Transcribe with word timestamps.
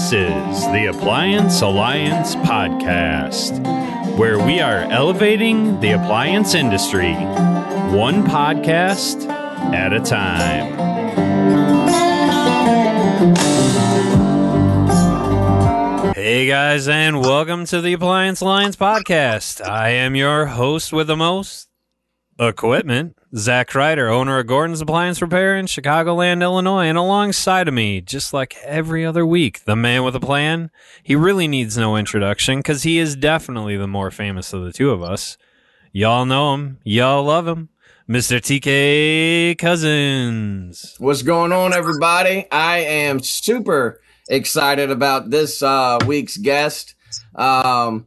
This 0.00 0.14
is 0.14 0.64
the 0.72 0.86
Appliance 0.86 1.60
Alliance 1.60 2.34
Podcast, 2.36 3.60
where 4.16 4.38
we 4.38 4.58
are 4.58 4.90
elevating 4.90 5.78
the 5.80 5.90
appliance 5.90 6.54
industry 6.54 7.12
one 7.92 8.24
podcast 8.24 9.28
at 9.28 9.92
a 9.92 10.00
time. 10.00 10.72
Hey 16.14 16.46
guys, 16.46 16.88
and 16.88 17.20
welcome 17.20 17.66
to 17.66 17.82
the 17.82 17.92
Appliance 17.92 18.40
Alliance 18.40 18.76
Podcast. 18.76 19.62
I 19.62 19.90
am 19.90 20.16
your 20.16 20.46
host 20.46 20.94
with 20.94 21.08
the 21.08 21.16
most 21.16 21.69
equipment, 22.40 23.16
Zach 23.36 23.70
Kreider, 23.70 24.10
owner 24.10 24.38
of 24.38 24.46
Gordon's 24.46 24.80
Appliance 24.80 25.20
Repair 25.20 25.56
in 25.56 25.66
Chicagoland, 25.66 26.42
Illinois. 26.42 26.86
And 26.86 26.96
alongside 26.96 27.68
of 27.68 27.74
me, 27.74 28.00
just 28.00 28.32
like 28.32 28.56
every 28.64 29.04
other 29.04 29.26
week, 29.26 29.64
the 29.64 29.76
man 29.76 30.02
with 30.02 30.16
a 30.16 30.20
plan. 30.20 30.70
He 31.02 31.14
really 31.14 31.46
needs 31.46 31.76
no 31.76 31.96
introduction 31.96 32.58
because 32.58 32.82
he 32.82 32.98
is 32.98 33.14
definitely 33.14 33.76
the 33.76 33.86
more 33.86 34.10
famous 34.10 34.52
of 34.52 34.64
the 34.64 34.72
two 34.72 34.90
of 34.90 35.02
us. 35.02 35.36
Y'all 35.92 36.24
know 36.24 36.54
him, 36.54 36.78
y'all 36.84 37.24
love 37.24 37.46
him. 37.46 37.68
Mr. 38.08 38.40
TK 38.40 39.56
Cousins. 39.56 40.96
What's 40.98 41.22
going 41.22 41.52
on, 41.52 41.72
everybody? 41.72 42.44
I 42.50 42.78
am 42.78 43.20
super 43.20 44.00
excited 44.28 44.90
about 44.90 45.30
this 45.30 45.62
uh, 45.62 45.98
week's 46.04 46.36
guest. 46.36 46.96
Um, 47.36 48.06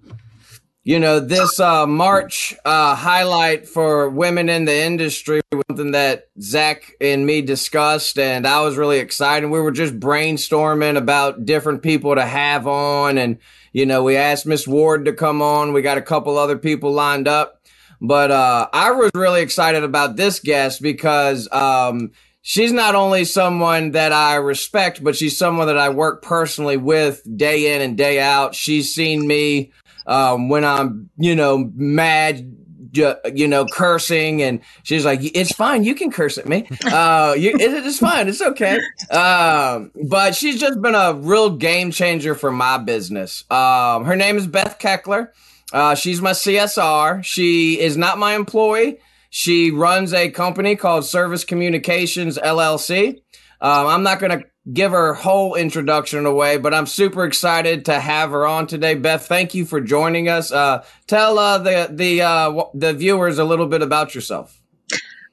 you 0.85 0.99
know, 0.99 1.21
this 1.21 1.61
uh, 1.61 1.87
March 1.87 2.53
uh, 2.65 2.93
highlight 2.93 3.69
for 3.69 4.09
women 4.09 4.49
in 4.49 4.65
the 4.65 4.75
industry 4.75 5.41
was 5.53 5.63
something 5.69 5.91
that 5.91 6.27
Zach 6.41 6.91
and 6.99 7.25
me 7.25 7.41
discussed, 7.41 8.19
and 8.19 8.45
I 8.45 8.61
was 8.61 8.75
really 8.75 8.99
excited. 8.99 9.49
We 9.49 9.61
were 9.61 9.71
just 9.71 9.97
brainstorming 9.97 10.97
about 10.97 11.45
different 11.45 11.83
people 11.83 12.15
to 12.15 12.25
have 12.25 12.67
on, 12.67 13.17
and 13.17 13.37
you 13.71 13.85
know, 13.85 14.03
we 14.03 14.17
asked 14.17 14.45
Miss 14.45 14.67
Ward 14.67 15.05
to 15.05 15.13
come 15.13 15.41
on. 15.41 15.71
We 15.71 15.81
got 15.81 15.97
a 15.97 16.01
couple 16.01 16.37
other 16.37 16.57
people 16.57 16.91
lined 16.91 17.29
up, 17.29 17.61
but 18.01 18.29
uh, 18.29 18.67
I 18.73 18.91
was 18.91 19.11
really 19.15 19.41
excited 19.41 19.83
about 19.83 20.17
this 20.17 20.41
guest 20.41 20.81
because 20.81 21.49
um, 21.53 22.11
she's 22.41 22.73
not 22.73 22.93
only 22.93 23.23
someone 23.23 23.91
that 23.91 24.11
I 24.11 24.35
respect, 24.35 25.01
but 25.01 25.15
she's 25.15 25.37
someone 25.37 25.67
that 25.67 25.77
I 25.77 25.89
work 25.89 26.21
personally 26.21 26.75
with 26.75 27.21
day 27.37 27.73
in 27.73 27.81
and 27.81 27.97
day 27.97 28.19
out. 28.19 28.53
She's 28.53 28.93
seen 28.93 29.25
me 29.25 29.71
um, 30.05 30.49
when 30.49 30.63
I'm, 30.65 31.09
you 31.17 31.35
know, 31.35 31.71
mad, 31.75 32.55
you 32.93 33.47
know, 33.47 33.65
cursing, 33.65 34.43
and 34.43 34.59
she's 34.83 35.03
like, 35.03 35.19
"It's 35.21 35.51
fine, 35.51 35.83
you 35.83 35.95
can 35.95 36.11
curse 36.11 36.37
at 36.37 36.47
me. 36.47 36.67
Uh, 36.85 37.33
you, 37.35 37.53
it's 37.55 37.97
fine, 37.97 38.27
it's 38.27 38.41
okay." 38.41 38.79
Um, 39.09 39.91
but 40.03 40.35
she's 40.35 40.59
just 40.59 40.79
been 40.81 40.93
a 40.93 41.13
real 41.13 41.49
game 41.49 41.89
changer 41.89 42.35
for 42.35 42.51
my 42.51 42.77
business. 42.77 43.49
Um, 43.49 44.05
her 44.05 44.15
name 44.15 44.37
is 44.37 44.45
Beth 44.45 44.77
Keckler. 44.79 45.29
Uh, 45.71 45.95
she's 45.95 46.21
my 46.21 46.31
CSR. 46.31 47.23
She 47.23 47.79
is 47.79 47.97
not 47.97 48.19
my 48.19 48.35
employee. 48.35 48.99
She 49.31 49.71
runs 49.71 50.13
a 50.13 50.29
company 50.29 50.75
called 50.75 51.05
Service 51.05 51.43
Communications 51.43 52.37
LLC. 52.37 53.21
Um, 53.59 53.87
I'm 53.87 54.03
not 54.03 54.19
going 54.19 54.39
to 54.39 54.45
give 54.71 54.91
her 54.91 55.13
whole 55.13 55.55
introduction 55.55 56.25
away, 56.25 56.57
but 56.57 56.73
I'm 56.73 56.85
super 56.85 57.25
excited 57.25 57.85
to 57.85 57.99
have 57.99 58.31
her 58.31 58.47
on 58.47 58.67
today. 58.67 58.95
Beth, 58.95 59.25
thank 59.25 59.53
you 59.53 59.65
for 59.65 59.81
joining 59.81 60.29
us. 60.29 60.51
Uh, 60.51 60.85
tell 61.07 61.37
uh, 61.37 61.57
the 61.57 61.89
the 61.91 62.21
uh, 62.21 62.63
the 62.73 62.93
viewers 62.93 63.39
a 63.39 63.43
little 63.43 63.67
bit 63.67 63.81
about 63.81 64.15
yourself. 64.15 64.61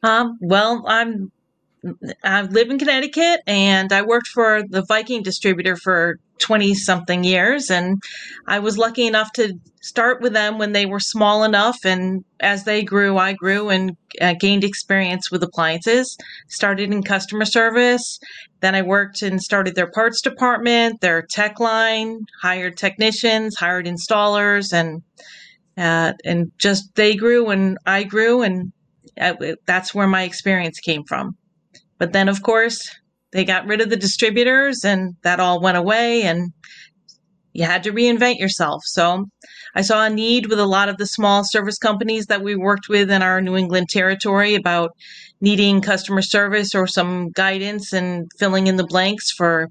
Um, 0.02 0.38
well, 0.40 0.84
I'm 0.86 1.30
I 2.24 2.42
live 2.42 2.70
in 2.70 2.78
Connecticut, 2.78 3.40
and 3.46 3.92
I 3.92 4.02
worked 4.02 4.28
for 4.28 4.62
the 4.68 4.82
Viking 4.82 5.22
distributor 5.22 5.76
for 5.76 6.18
20 6.40 6.74
something 6.74 7.22
years. 7.22 7.70
And 7.70 8.02
I 8.48 8.58
was 8.58 8.76
lucky 8.76 9.06
enough 9.06 9.32
to 9.34 9.58
start 9.82 10.20
with 10.20 10.32
them 10.32 10.58
when 10.58 10.72
they 10.72 10.86
were 10.86 11.00
small 11.00 11.44
enough. 11.44 11.84
And 11.84 12.24
as 12.40 12.64
they 12.64 12.82
grew, 12.82 13.19
I 13.19 13.34
grew 13.34 13.69
and 13.69 13.96
uh, 14.20 14.34
gained 14.38 14.64
experience 14.64 15.30
with 15.30 15.42
appliances. 15.42 16.19
Started 16.48 16.92
in 16.92 17.02
customer 17.02 17.44
service. 17.44 18.19
Then 18.60 18.75
I 18.75 18.82
worked 18.82 19.22
and 19.22 19.41
started 19.41 19.75
their 19.75 19.91
parts 19.91 20.21
department, 20.21 21.00
their 21.00 21.22
tech 21.22 21.60
line, 21.60 22.21
hired 22.43 22.76
technicians, 22.76 23.56
hired 23.56 23.87
installers, 23.87 24.72
and 24.72 25.03
uh, 25.76 26.12
and 26.25 26.53
just 26.59 26.94
they 26.94 27.16
grew 27.16 27.49
and 27.49 27.78
I 27.87 28.03
grew, 28.04 28.43
and 28.43 28.72
uh, 29.19 29.34
that's 29.66 29.94
where 29.94 30.06
my 30.06 30.25
experience 30.25 30.78
came 30.81 31.04
from. 31.04 31.37
But 31.99 32.12
then, 32.12 32.28
of 32.28 32.43
course, 32.43 32.78
they 33.32 33.44
got 33.44 33.66
rid 33.66 33.81
of 33.81 33.91
the 33.91 33.97
distributors 33.97 34.84
and 34.84 35.15
that 35.22 35.41
all 35.41 35.60
went 35.60 35.76
away 35.76 36.22
and 36.22 36.53
you 37.53 37.65
had 37.65 37.84
to 37.84 37.93
reinvent 37.93 38.38
yourself. 38.38 38.82
So 38.84 39.26
I 39.75 39.82
saw 39.82 40.04
a 40.04 40.10
need 40.10 40.47
with 40.47 40.58
a 40.58 40.66
lot 40.66 40.88
of 40.88 40.97
the 40.97 41.06
small 41.06 41.44
service 41.44 41.78
companies 41.78 42.26
that 42.26 42.42
we 42.42 42.56
worked 42.56 42.88
with 42.88 43.10
in 43.10 43.22
our 43.22 43.41
New 43.41 43.56
England 43.56 43.88
territory 43.88 44.54
about 44.54 44.92
needing 45.41 45.81
customer 45.81 46.22
service 46.22 46.75
or 46.75 46.86
some 46.86 47.31
guidance 47.31 47.92
and 47.92 48.31
filling 48.38 48.66
in 48.66 48.76
the 48.76 48.86
blanks 48.86 49.31
for 49.31 49.69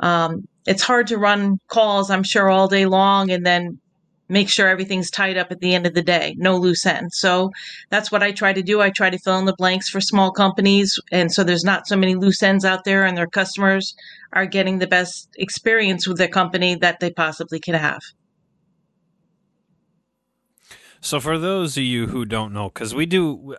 um, 0.00 0.46
it's 0.66 0.82
hard 0.82 1.06
to 1.08 1.18
run 1.18 1.58
calls, 1.68 2.10
I'm 2.10 2.22
sure, 2.22 2.48
all 2.48 2.68
day 2.68 2.86
long 2.86 3.30
and 3.30 3.44
then 3.44 3.78
make 4.28 4.48
sure 4.48 4.68
everything's 4.68 5.10
tied 5.10 5.36
up 5.36 5.52
at 5.52 5.60
the 5.60 5.74
end 5.74 5.86
of 5.86 5.92
the 5.92 6.02
day, 6.02 6.34
no 6.38 6.56
loose 6.56 6.86
ends. 6.86 7.18
So 7.18 7.50
that's 7.90 8.10
what 8.10 8.22
I 8.22 8.32
try 8.32 8.52
to 8.52 8.62
do. 8.62 8.80
I 8.80 8.90
try 8.90 9.10
to 9.10 9.18
fill 9.18 9.38
in 9.38 9.44
the 9.44 9.54
blanks 9.58 9.90
for 9.90 10.00
small 10.00 10.32
companies. 10.32 10.98
And 11.10 11.30
so 11.30 11.44
there's 11.44 11.64
not 11.64 11.86
so 11.86 11.96
many 11.96 12.14
loose 12.14 12.42
ends 12.42 12.64
out 12.64 12.84
there, 12.84 13.04
and 13.04 13.16
their 13.16 13.26
customers 13.26 13.94
are 14.32 14.46
getting 14.46 14.78
the 14.78 14.86
best 14.86 15.28
experience 15.36 16.08
with 16.08 16.16
their 16.16 16.28
company 16.28 16.76
that 16.76 16.98
they 17.00 17.10
possibly 17.10 17.60
could 17.60 17.74
have. 17.74 18.00
So, 21.02 21.18
for 21.18 21.36
those 21.36 21.76
of 21.76 21.82
you 21.82 22.06
who 22.06 22.24
don't 22.24 22.52
know, 22.52 22.68
because 22.68 22.94
we 22.94 23.06
do, 23.06 23.56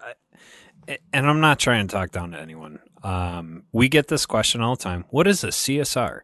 and 0.87 1.27
I'm 1.29 1.41
not 1.41 1.59
trying 1.59 1.85
to 1.85 1.91
talk 1.91 2.11
down 2.11 2.31
to 2.31 2.39
anyone, 2.39 2.79
um, 3.03 3.63
we 3.73 3.89
get 3.89 4.07
this 4.07 4.25
question 4.25 4.61
all 4.61 4.77
the 4.77 4.83
time. 4.83 5.03
What 5.09 5.27
is 5.27 5.43
a 5.43 5.47
CSR? 5.47 6.21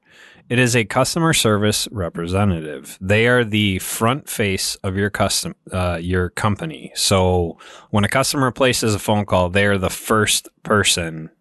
It 0.47 0.59
is 0.59 0.77
a 0.77 0.85
customer 0.85 1.33
service 1.33 1.89
representative. 1.91 2.97
They 3.01 3.27
are 3.27 3.43
the 3.43 3.79
front 3.79 4.29
face 4.29 4.75
of 4.75 4.95
your 4.95 5.09
custom 5.09 5.55
uh, 5.73 5.99
your 6.01 6.29
company. 6.29 6.93
So 6.95 7.57
when 7.89 8.05
a 8.05 8.09
customer 8.09 8.49
places 8.51 8.95
a 8.95 8.99
phone 8.99 9.25
call, 9.25 9.49
they 9.49 9.65
are 9.65 9.77
the 9.77 9.89
first 9.89 10.47
person 10.63 11.31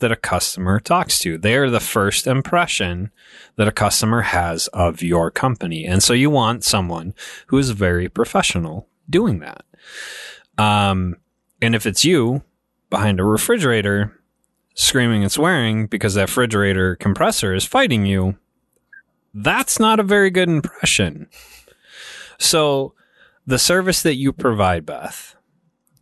that 0.00 0.10
a 0.10 0.16
customer 0.16 0.80
talks 0.80 1.20
to. 1.20 1.38
They 1.38 1.54
are 1.56 1.70
the 1.70 1.80
first 1.80 2.26
impression 2.26 3.12
that 3.54 3.68
a 3.68 3.72
customer 3.72 4.22
has 4.22 4.66
of 4.68 5.00
your 5.00 5.30
company. 5.30 5.86
And 5.86 6.02
so 6.02 6.12
you 6.12 6.28
want 6.28 6.64
someone 6.64 7.14
who 7.46 7.58
is 7.58 7.70
very 7.70 8.08
professional 8.08 8.87
doing 9.08 9.40
that. 9.40 9.64
Um, 10.56 11.16
and 11.60 11.74
if 11.74 11.86
it's 11.86 12.04
you 12.04 12.42
behind 12.90 13.20
a 13.20 13.24
refrigerator 13.24 14.18
screaming 14.74 15.22
and 15.22 15.32
swearing 15.32 15.86
because 15.86 16.14
that 16.14 16.28
refrigerator 16.28 16.96
compressor 16.96 17.54
is 17.54 17.64
fighting 17.64 18.06
you, 18.06 18.36
that's 19.34 19.78
not 19.78 20.00
a 20.00 20.04
very 20.04 20.30
good 20.30 20.48
impression. 20.48 21.28
So, 22.38 22.94
the 23.46 23.58
service 23.58 24.02
that 24.02 24.16
you 24.16 24.32
provide, 24.32 24.84
Beth, 24.84 25.34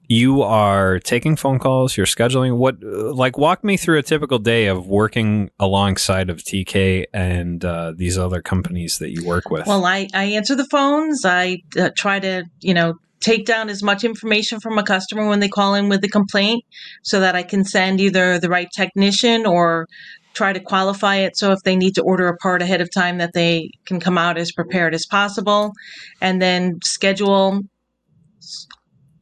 you 0.08 0.42
are 0.42 0.98
taking 1.00 1.36
phone 1.36 1.58
calls, 1.58 1.96
you're 1.96 2.06
scheduling 2.06 2.56
what, 2.56 2.82
like, 2.82 3.38
walk 3.38 3.64
me 3.64 3.76
through 3.76 3.98
a 3.98 4.02
typical 4.02 4.38
day 4.38 4.66
of 4.66 4.86
working 4.86 5.50
alongside 5.58 6.30
of 6.30 6.38
TK 6.38 7.06
and 7.12 7.64
uh, 7.64 7.92
these 7.96 8.16
other 8.16 8.40
companies 8.40 8.98
that 8.98 9.10
you 9.10 9.26
work 9.26 9.50
with. 9.50 9.66
Well, 9.66 9.84
I, 9.84 10.08
I 10.14 10.24
answer 10.24 10.54
the 10.54 10.66
phones. 10.66 11.24
I 11.24 11.58
uh, 11.78 11.90
try 11.96 12.20
to, 12.20 12.44
you 12.60 12.74
know, 12.74 12.94
take 13.20 13.46
down 13.46 13.68
as 13.68 13.82
much 13.82 14.04
information 14.04 14.60
from 14.60 14.78
a 14.78 14.82
customer 14.82 15.26
when 15.26 15.40
they 15.40 15.48
call 15.48 15.74
in 15.74 15.88
with 15.88 16.04
a 16.04 16.08
complaint 16.08 16.64
so 17.02 17.20
that 17.20 17.34
I 17.34 17.42
can 17.42 17.64
send 17.64 18.00
either 18.00 18.38
the 18.38 18.48
right 18.48 18.68
technician 18.74 19.46
or 19.46 19.86
try 20.34 20.52
to 20.52 20.60
qualify 20.60 21.16
it 21.16 21.36
so 21.36 21.50
if 21.52 21.58
they 21.64 21.74
need 21.74 21.94
to 21.94 22.02
order 22.02 22.28
a 22.28 22.36
part 22.36 22.60
ahead 22.60 22.82
of 22.82 22.90
time 22.92 23.16
that 23.18 23.32
they 23.32 23.70
can 23.86 23.98
come 23.98 24.18
out 24.18 24.36
as 24.36 24.52
prepared 24.52 24.94
as 24.94 25.06
possible 25.06 25.72
and 26.20 26.42
then 26.42 26.78
schedule 26.84 27.62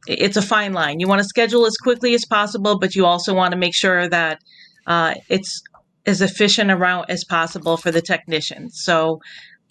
it's 0.07 0.37
a 0.37 0.41
fine 0.41 0.73
line. 0.73 0.99
You 0.99 1.07
want 1.07 1.19
to 1.19 1.27
schedule 1.27 1.65
as 1.65 1.77
quickly 1.77 2.13
as 2.13 2.25
possible 2.25 2.79
but 2.79 2.95
you 2.95 3.05
also 3.05 3.33
want 3.33 3.51
to 3.51 3.57
make 3.57 3.75
sure 3.75 4.07
that 4.09 4.39
uh, 4.87 5.15
it's 5.29 5.61
as 6.05 6.21
efficient 6.21 6.69
around 6.71 7.05
as 7.09 7.23
possible 7.23 7.77
for 7.77 7.91
the 7.91 8.01
technicians. 8.01 8.81
So 8.83 9.19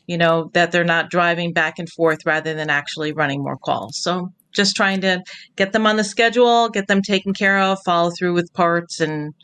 you 0.06 0.19
know 0.19 0.50
that 0.52 0.70
they're 0.70 0.84
not 0.84 1.10
driving 1.10 1.52
back 1.52 1.78
and 1.78 1.88
forth 1.88 2.26
rather 2.26 2.54
than 2.54 2.70
actually 2.70 3.12
running 3.12 3.42
more 3.42 3.56
calls. 3.56 3.98
So 4.02 4.28
just 4.52 4.76
trying 4.76 5.00
to 5.00 5.22
get 5.56 5.72
them 5.72 5.86
on 5.86 5.96
the 5.96 6.04
schedule 6.04 6.69
get 6.69 6.86
them 6.86 7.02
taken 7.02 7.32
care 7.32 7.58
of 7.58 7.78
follow 7.84 8.10
through 8.10 8.34
with 8.34 8.52
parts 8.52 9.00
and 9.00 9.34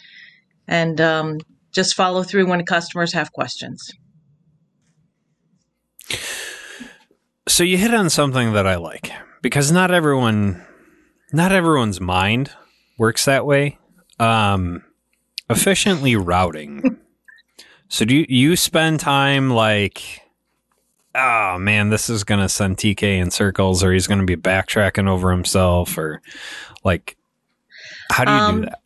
and 0.68 1.00
um, 1.00 1.38
just 1.72 1.94
follow 1.94 2.22
through 2.22 2.46
when 2.46 2.64
customers 2.64 3.12
have 3.12 3.32
questions. 3.32 3.90
So 7.48 7.64
you 7.64 7.76
hit 7.76 7.92
on 7.92 8.08
something 8.10 8.52
that 8.52 8.66
I 8.66 8.76
like 8.76 9.10
because 9.42 9.72
not 9.72 9.90
everyone 9.90 10.64
not 11.32 11.52
everyone's 11.52 12.00
mind 12.00 12.50
works 12.98 13.24
that 13.24 13.46
way. 13.46 13.78
Um, 14.18 14.84
efficiently 15.48 16.16
routing. 16.16 16.98
so 17.88 18.04
do 18.04 18.14
you, 18.14 18.26
you 18.28 18.56
spend 18.56 19.00
time 19.00 19.50
like 19.50 20.22
oh 21.14 21.58
man, 21.58 21.90
this 21.90 22.08
is 22.08 22.24
going 22.24 22.40
to 22.40 22.48
send 22.48 22.76
TK 22.76 23.02
in 23.02 23.30
circles, 23.30 23.82
or 23.82 23.92
he's 23.92 24.06
going 24.06 24.20
to 24.20 24.26
be 24.26 24.36
backtracking 24.36 25.08
over 25.08 25.30
himself, 25.30 25.96
or 25.98 26.20
like, 26.84 27.16
how 28.10 28.24
do 28.24 28.32
you 28.32 28.38
um, 28.38 28.60
do 28.60 28.66
that? 28.66 28.80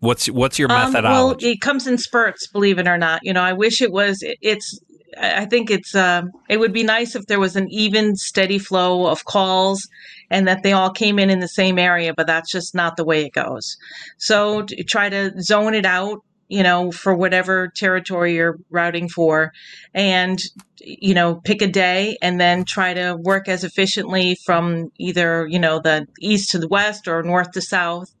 What's 0.00 0.30
what's 0.30 0.58
your 0.58 0.70
um, 0.70 0.92
methodology? 0.92 1.46
well, 1.46 1.52
it 1.52 1.60
comes 1.60 1.86
in 1.86 1.98
spurts, 1.98 2.46
believe 2.48 2.78
it 2.78 2.88
or 2.88 2.98
not. 2.98 3.20
You 3.22 3.32
know, 3.32 3.42
I 3.42 3.52
wish 3.52 3.82
it 3.82 3.92
was. 3.92 4.18
It's. 4.22 4.80
I 5.18 5.44
think 5.46 5.70
it's. 5.70 5.94
Um, 5.94 6.30
it 6.48 6.58
would 6.58 6.72
be 6.72 6.84
nice 6.84 7.14
if 7.14 7.26
there 7.26 7.40
was 7.40 7.56
an 7.56 7.68
even, 7.70 8.16
steady 8.16 8.58
flow 8.58 9.06
of 9.06 9.24
calls, 9.24 9.86
and 10.30 10.46
that 10.46 10.62
they 10.62 10.72
all 10.72 10.90
came 10.90 11.18
in 11.18 11.30
in 11.30 11.40
the 11.40 11.48
same 11.48 11.78
area. 11.78 12.14
But 12.14 12.26
that's 12.26 12.50
just 12.50 12.74
not 12.74 12.96
the 12.96 13.04
way 13.04 13.24
it 13.24 13.32
goes. 13.32 13.76
So 14.18 14.66
try 14.86 15.08
to 15.08 15.32
zone 15.40 15.74
it 15.74 15.86
out 15.86 16.20
you 16.50 16.64
know, 16.64 16.90
for 16.90 17.14
whatever 17.14 17.68
territory 17.76 18.34
you're 18.34 18.58
routing 18.70 19.08
for, 19.08 19.52
and, 19.94 20.40
you 20.80 21.14
know, 21.14 21.36
pick 21.36 21.62
a 21.62 21.66
day 21.68 22.18
and 22.20 22.40
then 22.40 22.64
try 22.64 22.92
to 22.92 23.16
work 23.22 23.48
as 23.48 23.62
efficiently 23.62 24.36
from 24.44 24.90
either, 24.98 25.46
you 25.46 25.60
know, 25.60 25.80
the 25.80 26.06
east 26.20 26.50
to 26.50 26.58
the 26.58 26.66
west 26.66 27.06
or 27.06 27.22
north 27.22 27.52
to 27.52 27.62
south 27.62 28.12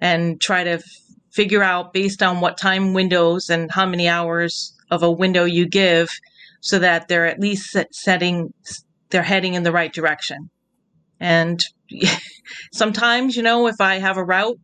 and 0.00 0.40
try 0.40 0.64
to 0.64 0.70
f- 0.72 0.82
figure 1.32 1.62
out 1.62 1.92
based 1.92 2.24
on 2.24 2.40
what 2.40 2.58
time 2.58 2.92
windows 2.92 3.48
and 3.48 3.70
how 3.70 3.86
many 3.86 4.08
hours 4.08 4.74
of 4.90 5.04
a 5.04 5.10
window 5.10 5.44
you 5.44 5.68
give 5.68 6.08
so 6.60 6.78
that 6.78 7.08
they're 7.08 7.26
at 7.26 7.40
least 7.40 7.76
setting, 7.92 8.52
they're 9.10 9.22
heading 9.22 9.54
in 9.54 9.62
the 9.62 9.72
right 9.72 9.92
direction. 9.92 10.50
And 11.20 11.60
sometimes, 12.72 13.36
you 13.36 13.42
know, 13.42 13.66
if 13.66 13.80
I 13.80 13.96
have 13.98 14.16
a 14.16 14.24
route 14.24 14.58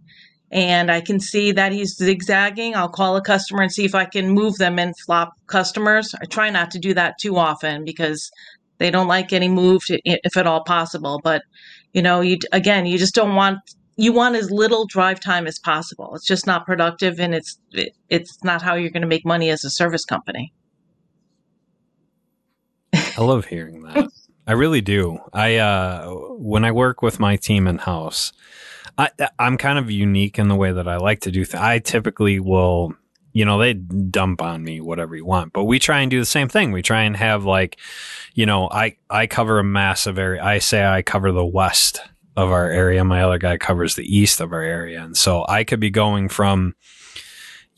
and 0.51 0.91
I 0.91 1.01
can 1.01 1.19
see 1.19 1.53
that 1.53 1.73
he's 1.73 1.97
zigzagging, 1.97 2.77
I'll 2.77 2.89
call 2.89 3.17
a 3.17 3.23
customer 3.23 3.63
and 3.63 3.73
see 3.73 3.85
if 3.85 3.95
I 3.95 4.05
can 4.05 4.29
move 4.29 4.57
them 4.57 4.79
and 4.79 4.95
flop 5.07 5.33
customers. 5.47 6.15
I 6.21 6.27
try 6.27 6.51
not 6.51 6.71
to 6.73 6.79
do 6.79 6.95
that 6.95 7.15
too 7.21 7.37
often 7.37 7.85
because 7.85 8.31
they 8.79 8.91
don't 8.91 9.09
like 9.09 9.29
getting 9.29 9.55
moved 9.55 9.87
if 9.89 10.37
at 10.37 10.47
all 10.47 10.65
possible. 10.65 11.21
But 11.23 11.43
you 11.93 12.03
know, 12.03 12.21
you 12.21 12.39
again, 12.53 12.85
you 12.87 12.99
just 12.99 13.15
don't 13.15 13.35
want 13.35 13.59
you 13.97 14.13
want 14.13 14.37
as 14.37 14.51
little 14.51 14.87
drive 14.87 15.21
time 15.21 15.47
as 15.47 15.59
possible. 15.59 16.15
It's 16.15 16.27
just 16.27 16.47
not 16.47 16.67
productive, 16.67 17.21
and 17.21 17.35
it's 17.35 17.59
it, 17.73 17.93
it's 18.09 18.43
not 18.43 18.63
how 18.63 18.75
you're 18.75 18.91
going 18.91 19.03
to 19.03 19.09
make 19.09 19.25
money 19.25 19.51
as 19.51 19.65
a 19.65 19.71
service 19.71 20.05
company. 20.05 20.53
I 23.17 23.23
love 23.23 23.47
hearing 23.47 23.83
that. 23.83 24.11
I 24.47 24.53
really 24.53 24.81
do. 24.81 25.19
I 25.33 25.57
uh, 25.57 26.11
when 26.37 26.65
I 26.65 26.73
work 26.73 27.03
with 27.03 27.21
my 27.21 27.37
team 27.37 27.67
in 27.67 27.79
house, 27.79 28.33
I, 28.99 29.11
I'm 29.39 29.57
kind 29.57 29.79
of 29.79 29.91
unique 29.91 30.39
in 30.39 30.49
the 30.49 30.57
way 30.57 30.73
that 30.73 30.89
I 30.89 30.97
like 30.97 31.21
to 31.21 31.31
do 31.31 31.45
things. 31.45 31.63
I 31.63 31.79
typically 31.79 32.41
will, 32.41 32.95
you 33.33 33.45
know, 33.45 33.59
they 33.59 33.75
dump 33.75 34.43
on 34.43 34.65
me 34.65 34.81
whatever 34.81 35.15
you 35.15 35.25
want, 35.25 35.53
but 35.53 35.65
we 35.65 35.79
try 35.79 36.01
and 36.01 36.11
do 36.11 36.19
the 36.19 36.27
same 36.27 36.49
thing. 36.49 36.73
We 36.73 36.83
try 36.83 37.03
and 37.03 37.17
have 37.17 37.45
like, 37.45 37.79
you 38.35 38.47
know, 38.47 38.69
I, 38.71 38.97
I 39.09 39.27
cover 39.27 39.59
a 39.59 39.65
massive 39.65 40.19
area. 40.19 40.43
I 40.43 40.59
say 40.59 40.85
I 40.85 41.03
cover 41.03 41.33
the 41.33 41.47
west 41.47 42.01
of 42.37 42.51
our 42.51 42.71
area. 42.71 43.05
My 43.05 43.23
other 43.23 43.39
guy 43.39 43.59
covers 43.59 43.95
the 43.95 44.17
east 44.17 44.41
of 44.41 44.53
our 44.53 44.63
area. 44.63 45.03
And 45.03 45.17
so 45.17 45.45
I 45.49 45.65
could 45.65 45.81
be 45.81 45.91
going 45.91 46.29
from, 46.29 46.75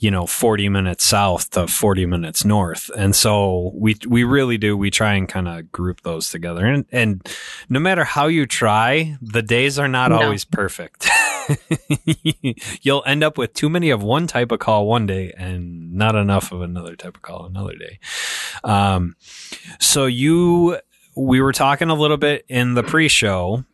you 0.04 0.10
know 0.10 0.26
40 0.26 0.68
minutes 0.68 1.02
south 1.02 1.48
to 1.52 1.66
40 1.66 2.04
minutes 2.04 2.44
north. 2.44 2.90
And 2.94 3.16
so 3.16 3.72
we 3.74 3.96
we 4.06 4.22
really 4.22 4.58
do 4.58 4.76
we 4.76 4.90
try 4.90 5.14
and 5.14 5.26
kind 5.26 5.48
of 5.48 5.72
group 5.72 6.02
those 6.02 6.28
together. 6.28 6.66
And 6.66 6.84
and 6.92 7.26
no 7.70 7.80
matter 7.80 8.04
how 8.04 8.26
you 8.26 8.44
try 8.44 9.16
the 9.22 9.40
days 9.40 9.78
are 9.78 9.88
not 9.88 10.10
no. 10.10 10.20
always 10.20 10.44
perfect. 10.44 11.08
You'll 12.82 13.02
end 13.06 13.24
up 13.24 13.38
with 13.38 13.54
too 13.54 13.70
many 13.70 13.88
of 13.88 14.02
one 14.02 14.26
type 14.26 14.52
of 14.52 14.58
call 14.58 14.86
one 14.86 15.06
day 15.06 15.32
and 15.38 15.94
not 15.94 16.14
enough 16.14 16.52
of 16.52 16.60
another 16.60 16.96
type 16.96 17.16
of 17.16 17.22
call 17.22 17.46
another 17.46 17.74
day. 17.74 17.98
Um 18.62 19.16
so 19.80 20.04
you 20.04 20.80
we 21.16 21.40
were 21.40 21.52
talking 21.52 21.88
a 21.88 21.94
little 21.94 22.18
bit 22.18 22.44
in 22.50 22.74
the 22.74 22.82
pre-show. 22.82 23.64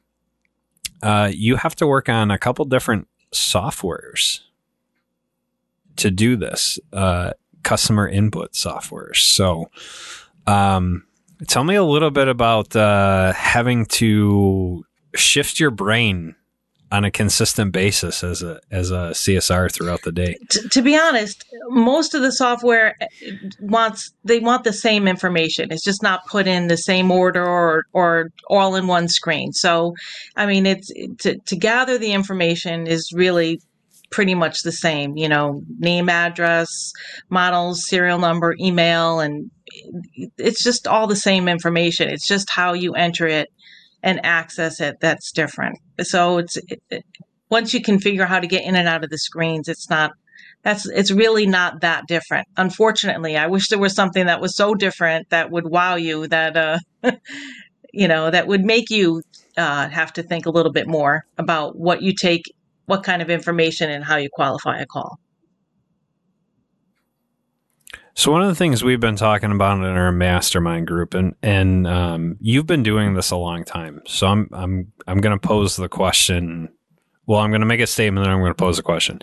Uh 1.03 1.29
you 1.35 1.57
have 1.57 1.75
to 1.75 1.89
work 1.89 2.09
on 2.09 2.31
a 2.31 2.39
couple 2.39 2.65
different 2.67 3.09
softwares 3.35 4.43
to 6.01 6.11
do 6.11 6.37
this 6.37 6.79
uh, 6.93 7.33
customer 7.63 8.09
input 8.09 8.55
software. 8.55 9.15
So, 9.15 9.71
um, 10.47 11.05
tell 11.47 11.65
me 11.65 11.75
a 11.75 11.85
little 11.85 12.11
bit 12.11 12.29
about 12.29 12.75
uh, 12.75 13.33
having 13.33 13.87
to 13.87 14.85
shift 15.15 15.61
your 15.61 15.71
brain 15.71 16.35
on 16.93 17.05
a 17.05 17.11
consistent 17.11 17.73
basis 17.73 18.25
as 18.25 18.43
a 18.43 18.61
as 18.71 18.91
a 18.91 19.13
CSR 19.13 19.73
throughout 19.73 20.03
the 20.03 20.11
day. 20.11 20.37
To, 20.51 20.69
to, 20.71 20.83
be 20.83 20.99
honest, 20.99 21.45
most 21.69 22.15
of 22.15 22.23
the 22.23 22.33
software 22.33 22.97
uh, 23.01 23.07
wants 23.61 24.13
they 24.25 24.41
want 24.41 24.65
the 24.65 24.73
same 24.73 25.07
information. 25.07 25.71
It's 25.71 25.85
just 25.85 26.03
not 26.03 26.27
put 26.27 26.47
in 26.47 26.67
the 26.67 26.77
same 26.77 27.11
order 27.11 27.47
or 27.47 27.85
or 27.93 28.31
all 28.49 28.75
in 28.75 28.87
one 28.87 29.09
screen. 29.09 29.53
So, 29.53 29.95
I 30.37 30.47
mean, 30.47 30.67
it's 30.67 30.93
to 31.19 31.39
to 31.39 31.57
gather 31.57 31.97
the 31.97 32.13
information 32.13 32.87
is 32.87 33.13
really 33.15 33.61
pretty 34.11 34.35
much 34.35 34.63
the 34.63 34.73
same, 34.73 35.17
you 35.17 35.29
know, 35.29 35.63
name, 35.79 36.09
address, 36.09 36.93
models, 37.29 37.87
serial 37.87 38.19
number, 38.19 38.55
email, 38.61 39.21
and 39.21 39.51
it's 40.37 40.63
just 40.63 40.87
all 40.87 41.07
the 41.07 41.17
same 41.17 41.49
information. 41.49 42.09
It's 42.09 42.27
just 42.27 42.51
how 42.51 42.73
you 42.73 42.95
enter 42.95 43.27
it 43.27 43.49
and 44.03 44.25
access 44.25 44.81
it 44.81 44.97
that's 45.01 45.33
different. 45.33 45.79
So 46.03 46.39
it's 46.39 46.59
it, 46.91 47.05
once 47.51 47.75
you 47.75 47.83
can 47.83 47.99
figure 47.99 48.27
how 48.27 48.41
to 48.41 48.47
get 48.47 48.65
in 48.65 48.77
and 48.77 48.89
out 48.89 49.05
of 49.05 49.11
the 49.11 49.19
screens, 49.19 49.69
it's 49.69 49.89
not 49.89 50.13
that's 50.63 50.89
it's 50.89 51.11
really 51.11 51.47
not 51.47 51.81
that 51.81 52.07
different. 52.07 52.47
Unfortunately, 52.57 53.37
I 53.37 53.47
wish 53.47 53.69
there 53.69 53.79
was 53.79 53.95
something 53.95 54.27
that 54.27 54.41
was 54.41 54.57
so 54.57 54.75
different 54.75 55.31
that 55.31 55.51
would 55.51 55.67
wow 55.67 55.95
you 55.95 56.27
that 56.29 56.57
uh 56.57 56.79
you 57.93 58.09
know 58.09 58.31
that 58.31 58.47
would 58.47 58.63
make 58.63 58.91
you 58.91 59.23
uh, 59.57 59.89
have 59.89 60.13
to 60.13 60.23
think 60.23 60.47
a 60.47 60.51
little 60.51 60.73
bit 60.73 60.87
more 60.87 61.25
about 61.37 61.77
what 61.77 62.03
you 62.03 62.15
take 62.15 62.45
what 62.91 63.05
kind 63.05 63.23
of 63.23 63.31
information 63.31 63.89
and 63.89 64.05
how 64.05 64.17
you 64.17 64.29
qualify 64.29 64.77
a 64.81 64.85
call. 64.85 65.21
So 68.15 68.33
one 68.33 68.43
of 68.43 68.49
the 68.49 68.57
things 68.57 68.83
we've 68.83 68.99
been 68.99 69.15
talking 69.15 69.53
about 69.53 69.79
in 69.79 69.85
our 69.85 70.11
mastermind 70.11 70.89
group, 70.89 71.15
and 71.15 71.37
and 71.41 71.87
um, 71.87 72.37
you've 72.41 72.67
been 72.67 72.83
doing 72.83 73.15
this 73.15 73.31
a 73.31 73.37
long 73.37 73.65
time. 73.65 74.03
So 74.07 74.27
I'm 74.27 74.51
I'm 74.53 74.93
I'm 75.07 75.21
going 75.21 75.39
to 75.39 75.49
pose 75.49 75.77
the 75.77 75.89
question. 75.89 76.69
Well, 77.27 77.39
I'm 77.39 77.51
going 77.51 77.61
to 77.61 77.67
make 77.67 77.81
a 77.81 77.87
statement, 77.87 78.27
and 78.27 78.35
I'm 78.35 78.41
going 78.41 78.51
to 78.51 78.57
pose 78.57 78.81
a 78.81 78.83
question. 78.83 79.23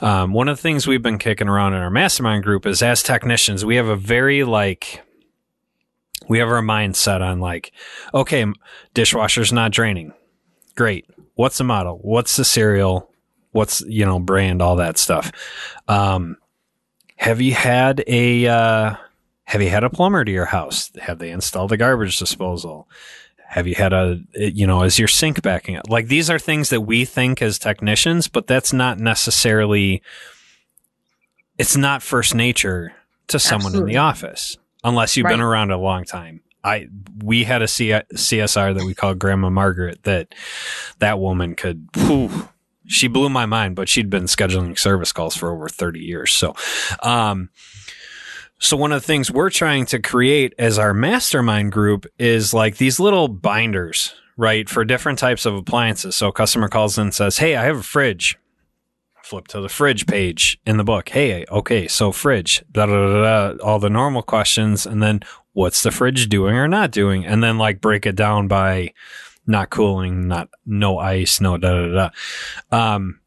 Um, 0.00 0.32
one 0.32 0.48
of 0.48 0.56
the 0.56 0.62
things 0.62 0.88
we've 0.88 1.00
been 1.00 1.18
kicking 1.18 1.48
around 1.48 1.74
in 1.74 1.80
our 1.80 1.90
mastermind 1.90 2.42
group 2.42 2.66
is, 2.66 2.82
as 2.82 3.04
technicians, 3.04 3.64
we 3.64 3.76
have 3.76 3.86
a 3.86 3.94
very 3.96 4.42
like 4.42 5.00
we 6.28 6.38
have 6.38 6.48
our 6.48 6.60
mindset 6.60 7.20
on 7.20 7.38
like, 7.38 7.72
okay, 8.12 8.44
dishwasher's 8.94 9.52
not 9.52 9.70
draining, 9.70 10.12
great 10.74 11.06
what's 11.36 11.58
the 11.58 11.64
model? 11.64 11.98
What's 12.02 12.36
the 12.36 12.44
serial? 12.44 13.12
What's 13.52 13.80
you 13.82 14.04
know 14.04 14.18
brand? 14.18 14.60
All 14.60 14.76
that 14.76 14.98
stuff. 14.98 15.30
Um, 15.86 16.36
have 17.16 17.40
you 17.40 17.54
had 17.54 18.02
a 18.06 18.46
uh, 18.46 18.96
Have 19.44 19.62
you 19.62 19.70
had 19.70 19.84
a 19.84 19.90
plumber 19.90 20.24
to 20.24 20.32
your 20.32 20.46
house? 20.46 20.90
Have 21.00 21.18
they 21.18 21.30
installed 21.30 21.72
a 21.72 21.76
garbage 21.76 22.18
disposal? 22.18 22.88
Have 23.48 23.66
you 23.66 23.76
had 23.76 23.92
a 23.92 24.20
you 24.34 24.66
know 24.66 24.82
is 24.82 24.98
your 24.98 25.08
sink 25.08 25.40
backing 25.42 25.76
up? 25.76 25.88
Like 25.88 26.08
these 26.08 26.28
are 26.28 26.38
things 26.38 26.70
that 26.70 26.82
we 26.82 27.04
think 27.04 27.40
as 27.40 27.58
technicians, 27.58 28.28
but 28.28 28.46
that's 28.46 28.72
not 28.72 28.98
necessarily. 28.98 30.02
It's 31.56 31.76
not 31.76 32.02
first 32.02 32.34
nature 32.34 32.92
to 33.28 33.38
someone 33.38 33.72
Absolutely. 33.72 33.92
in 33.92 33.94
the 33.94 34.00
office 34.00 34.58
unless 34.84 35.16
you've 35.16 35.24
right. 35.24 35.32
been 35.32 35.40
around 35.40 35.70
a 35.70 35.78
long 35.78 36.04
time. 36.04 36.42
I 36.66 36.88
we 37.22 37.44
had 37.44 37.62
a 37.62 37.68
C- 37.68 37.90
CSR 37.90 38.76
that 38.76 38.84
we 38.84 38.92
called 38.92 39.20
Grandma 39.20 39.50
Margaret 39.50 40.02
that 40.02 40.34
that 40.98 41.20
woman 41.20 41.54
could 41.54 41.88
whew, 41.94 42.48
she 42.86 43.08
blew 43.08 43.28
my 43.28 43.46
mind, 43.46 43.76
but 43.76 43.88
she'd 43.88 44.10
been 44.10 44.24
scheduling 44.24 44.78
service 44.78 45.12
calls 45.12 45.36
for 45.36 45.52
over 45.52 45.68
30 45.68 46.00
years. 46.00 46.32
So, 46.32 46.54
um, 47.02 47.50
so 48.58 48.76
one 48.76 48.92
of 48.92 49.00
the 49.00 49.06
things 49.06 49.30
we're 49.30 49.50
trying 49.50 49.86
to 49.86 50.00
create 50.00 50.54
as 50.58 50.78
our 50.78 50.94
mastermind 50.94 51.72
group 51.72 52.06
is 52.18 52.52
like 52.52 52.78
these 52.78 52.98
little 52.98 53.28
binders, 53.28 54.14
right, 54.36 54.68
for 54.68 54.84
different 54.84 55.18
types 55.18 55.46
of 55.46 55.54
appliances. 55.54 56.16
So 56.16 56.28
a 56.28 56.32
customer 56.32 56.68
calls 56.68 56.96
in 56.98 57.02
and 57.02 57.14
says, 57.14 57.38
Hey, 57.38 57.54
I 57.54 57.64
have 57.64 57.78
a 57.78 57.82
fridge. 57.82 58.38
Flip 59.22 59.48
to 59.48 59.60
the 59.60 59.68
fridge 59.68 60.06
page 60.06 60.58
in 60.64 60.76
the 60.76 60.84
book. 60.84 61.08
Hey, 61.08 61.44
okay, 61.50 61.88
so 61.88 62.12
fridge, 62.12 62.64
da, 62.70 62.86
da, 62.86 62.92
da, 62.92 63.52
da, 63.52 63.64
all 63.64 63.80
the 63.80 63.90
normal 63.90 64.22
questions. 64.22 64.86
And 64.86 65.02
then 65.02 65.20
what's 65.56 65.82
the 65.82 65.90
fridge 65.90 66.28
doing 66.28 66.54
or 66.54 66.68
not 66.68 66.90
doing, 66.90 67.24
and 67.24 67.42
then 67.42 67.56
like 67.56 67.80
break 67.80 68.04
it 68.04 68.14
down 68.14 68.46
by 68.46 68.92
not 69.46 69.70
cooling, 69.70 70.28
not 70.28 70.50
no 70.66 70.98
ice, 70.98 71.40
no 71.40 71.56
da 71.56 71.86
da 71.86 72.10
da. 72.70 72.96
Um, 72.96 73.20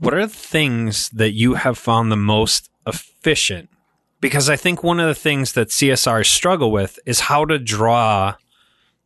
what 0.00 0.12
are 0.12 0.26
the 0.26 0.32
things 0.32 1.08
that 1.10 1.30
you 1.30 1.54
have 1.54 1.78
found 1.78 2.10
the 2.10 2.16
most 2.16 2.68
efficient? 2.84 3.68
Because 4.20 4.50
I 4.50 4.56
think 4.56 4.82
one 4.82 4.98
of 4.98 5.06
the 5.06 5.14
things 5.14 5.52
that 5.52 5.68
CSRs 5.68 6.26
struggle 6.26 6.72
with 6.72 6.98
is 7.06 7.20
how 7.20 7.44
to 7.44 7.60
draw 7.60 8.34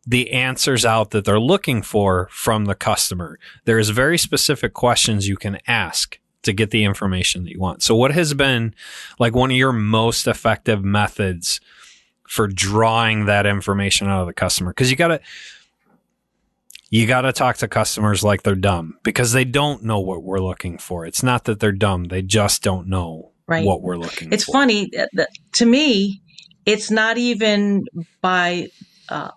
the 0.07 0.33
answers 0.33 0.87
out 0.87 1.11
that 1.11 1.26
they're 1.26 1.38
looking 1.38 1.83
for 1.83 2.28
from 2.31 2.64
the 2.64 2.75
customer. 2.75 3.38
There's 3.66 3.90
very 3.90 4.16
specific 4.16 4.73
questions 4.73 5.28
you 5.28 5.37
can 5.37 5.59
ask 5.66 6.19
to 6.43 6.54
get 6.54 6.71
the 6.71 6.85
information 6.85 7.45
that 7.45 7.52
you 7.52 7.61
want. 7.61 7.83
So 7.83 7.95
what 7.95 8.12
has 8.12 8.33
been 8.33 8.75
like 9.19 9.35
one 9.35 9.50
of 9.50 9.57
your 9.57 9.73
most 9.73 10.26
effective 10.26 10.83
methods 10.83 11.61
for 12.28 12.47
drawing 12.47 13.26
that 13.26 13.47
information 13.47 14.09
out 14.09 14.23
of 14.23 14.26
the 14.26 14.33
customer 14.33 14.71
because 14.71 14.90
you 14.90 14.97
got 14.97 15.09
to 15.09 15.21
you 16.90 17.07
got 17.07 17.23
to 17.23 17.33
talk 17.33 17.57
to 17.57 17.69
customers 17.69 18.23
like 18.23 18.43
they're 18.43 18.54
dumb 18.54 18.99
because 19.02 19.33
they 19.33 19.45
don't 19.45 19.83
know 19.83 19.99
what 20.00 20.23
we're 20.23 20.38
looking 20.40 20.78
for. 20.78 21.04
It's 21.07 21.23
not 21.23 21.45
that 21.45 21.59
they're 21.61 21.73
dumb; 21.73 22.04
they 22.04 22.23
just 22.23 22.62
don't 22.62 22.87
know 22.88 23.31
Right. 23.47 23.64
what 23.64 23.83
we're 23.83 23.97
looking 23.99 24.28
for. 24.28 24.35
It's 24.35 24.45
for. 24.45 24.52
funny 24.52 24.90
uh, 24.97 25.25
to 25.54 25.66
me. 25.66 26.21
It's 26.66 26.90
not 26.90 27.19
even 27.19 27.85
by 28.23 28.69
uh, 29.11 29.31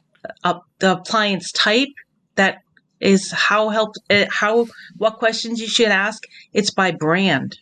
uh, 0.45 0.59
the 0.79 0.93
appliance 0.93 1.51
type 1.51 1.89
that 2.35 2.59
is 3.01 3.31
how 3.31 3.67
help 3.69 3.95
uh, 4.09 4.25
how 4.29 4.67
what 4.97 5.17
questions 5.17 5.59
you 5.59 5.67
should 5.67 5.89
ask. 5.89 6.23
It's 6.53 6.71
by 6.71 6.91
brand. 6.91 7.57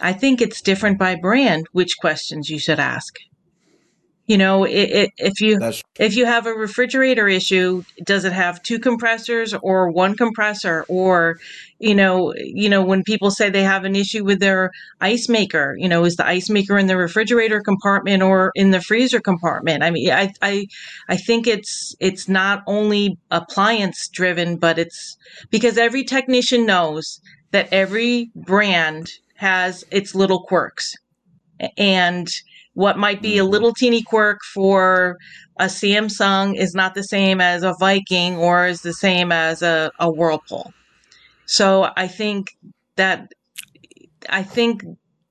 I 0.00 0.12
think 0.12 0.40
it's 0.40 0.60
different 0.62 0.98
by 0.98 1.16
brand 1.16 1.66
which 1.72 1.96
questions 2.00 2.48
you 2.50 2.58
should 2.58 2.80
ask. 2.80 3.14
You 4.26 4.38
know, 4.38 4.66
i 4.66 4.68
i 4.68 5.08
if 5.18 5.40
you 5.40 5.58
if 6.00 6.16
you 6.16 6.26
have 6.26 6.46
a 6.46 6.52
refrigerator 6.52 7.28
issue, 7.28 7.84
does 8.04 8.24
it 8.24 8.32
have 8.32 8.62
two 8.62 8.80
compressors 8.80 9.54
or 9.54 9.90
one 9.90 10.16
compressor? 10.16 10.84
Or, 10.88 11.38
you 11.78 11.94
know, 11.94 12.34
you 12.36 12.68
know, 12.68 12.82
when 12.82 13.04
people 13.04 13.30
say 13.30 13.50
they 13.50 13.62
have 13.62 13.84
an 13.84 13.94
issue 13.94 14.24
with 14.24 14.40
their 14.40 14.72
ice 15.00 15.28
maker, 15.28 15.76
you 15.78 15.88
know, 15.88 16.04
is 16.04 16.16
the 16.16 16.26
ice 16.26 16.50
maker 16.50 16.76
in 16.76 16.88
the 16.88 16.96
refrigerator 16.96 17.60
compartment 17.60 18.20
or 18.22 18.50
in 18.56 18.72
the 18.72 18.80
freezer 18.80 19.20
compartment? 19.20 19.84
I 19.84 19.90
mean, 19.90 20.10
I 20.10 20.32
I 20.42 20.66
I 21.08 21.16
think 21.16 21.46
it's 21.46 21.94
it's 22.00 22.28
not 22.28 22.64
only 22.66 23.18
appliance 23.30 24.08
driven, 24.08 24.56
but 24.56 24.76
it's 24.76 25.16
because 25.50 25.78
every 25.78 26.02
technician 26.02 26.66
knows 26.66 27.20
that 27.52 27.68
every 27.72 28.30
brand 28.34 29.12
has 29.36 29.84
its 29.92 30.16
little 30.16 30.42
quirks. 30.42 30.94
And 31.78 32.28
what 32.76 32.98
might 32.98 33.22
be 33.22 33.38
a 33.38 33.40
mm-hmm. 33.40 33.52
little 33.52 33.72
teeny 33.72 34.02
quirk 34.02 34.38
for 34.52 35.16
a 35.58 35.64
Samsung 35.64 36.54
is 36.58 36.74
not 36.74 36.94
the 36.94 37.02
same 37.02 37.40
as 37.40 37.62
a 37.62 37.74
Viking 37.80 38.36
or 38.36 38.66
is 38.66 38.82
the 38.82 38.92
same 38.92 39.32
as 39.32 39.62
a, 39.62 39.90
a 39.98 40.10
Whirlpool. 40.10 40.74
So 41.46 41.88
I 41.96 42.06
think 42.06 42.50
that 42.96 43.32
I 44.28 44.42
think 44.42 44.82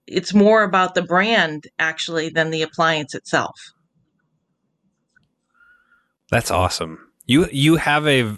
it's 0.08 0.34
more 0.34 0.64
about 0.64 0.96
the 0.96 1.04
brand 1.04 1.68
actually 1.78 2.30
than 2.30 2.50
the 2.50 2.64
appliance 2.64 3.14
itself. 3.14 3.56
That's 6.32 6.50
awesome. 6.50 7.05
You 7.26 7.48
you 7.52 7.78
have 7.78 8.08
a, 8.08 8.38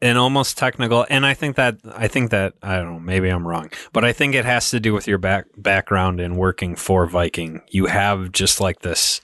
an 0.00 0.16
almost 0.16 0.56
technical, 0.56 1.06
and 1.10 1.26
I 1.26 1.34
think 1.34 1.56
that 1.56 1.76
I 1.94 2.08
think 2.08 2.30
that 2.30 2.54
I 2.62 2.76
don't 2.76 2.94
know. 2.94 3.00
Maybe 3.00 3.28
I'm 3.28 3.46
wrong, 3.46 3.70
but 3.92 4.04
I 4.04 4.12
think 4.12 4.34
it 4.34 4.44
has 4.44 4.70
to 4.70 4.80
do 4.80 4.94
with 4.94 5.06
your 5.06 5.18
back 5.18 5.46
background 5.56 6.20
in 6.20 6.36
working 6.36 6.74
for 6.74 7.06
Viking. 7.06 7.60
You 7.68 7.86
have 7.86 8.32
just 8.32 8.60
like 8.60 8.80
this 8.80 9.20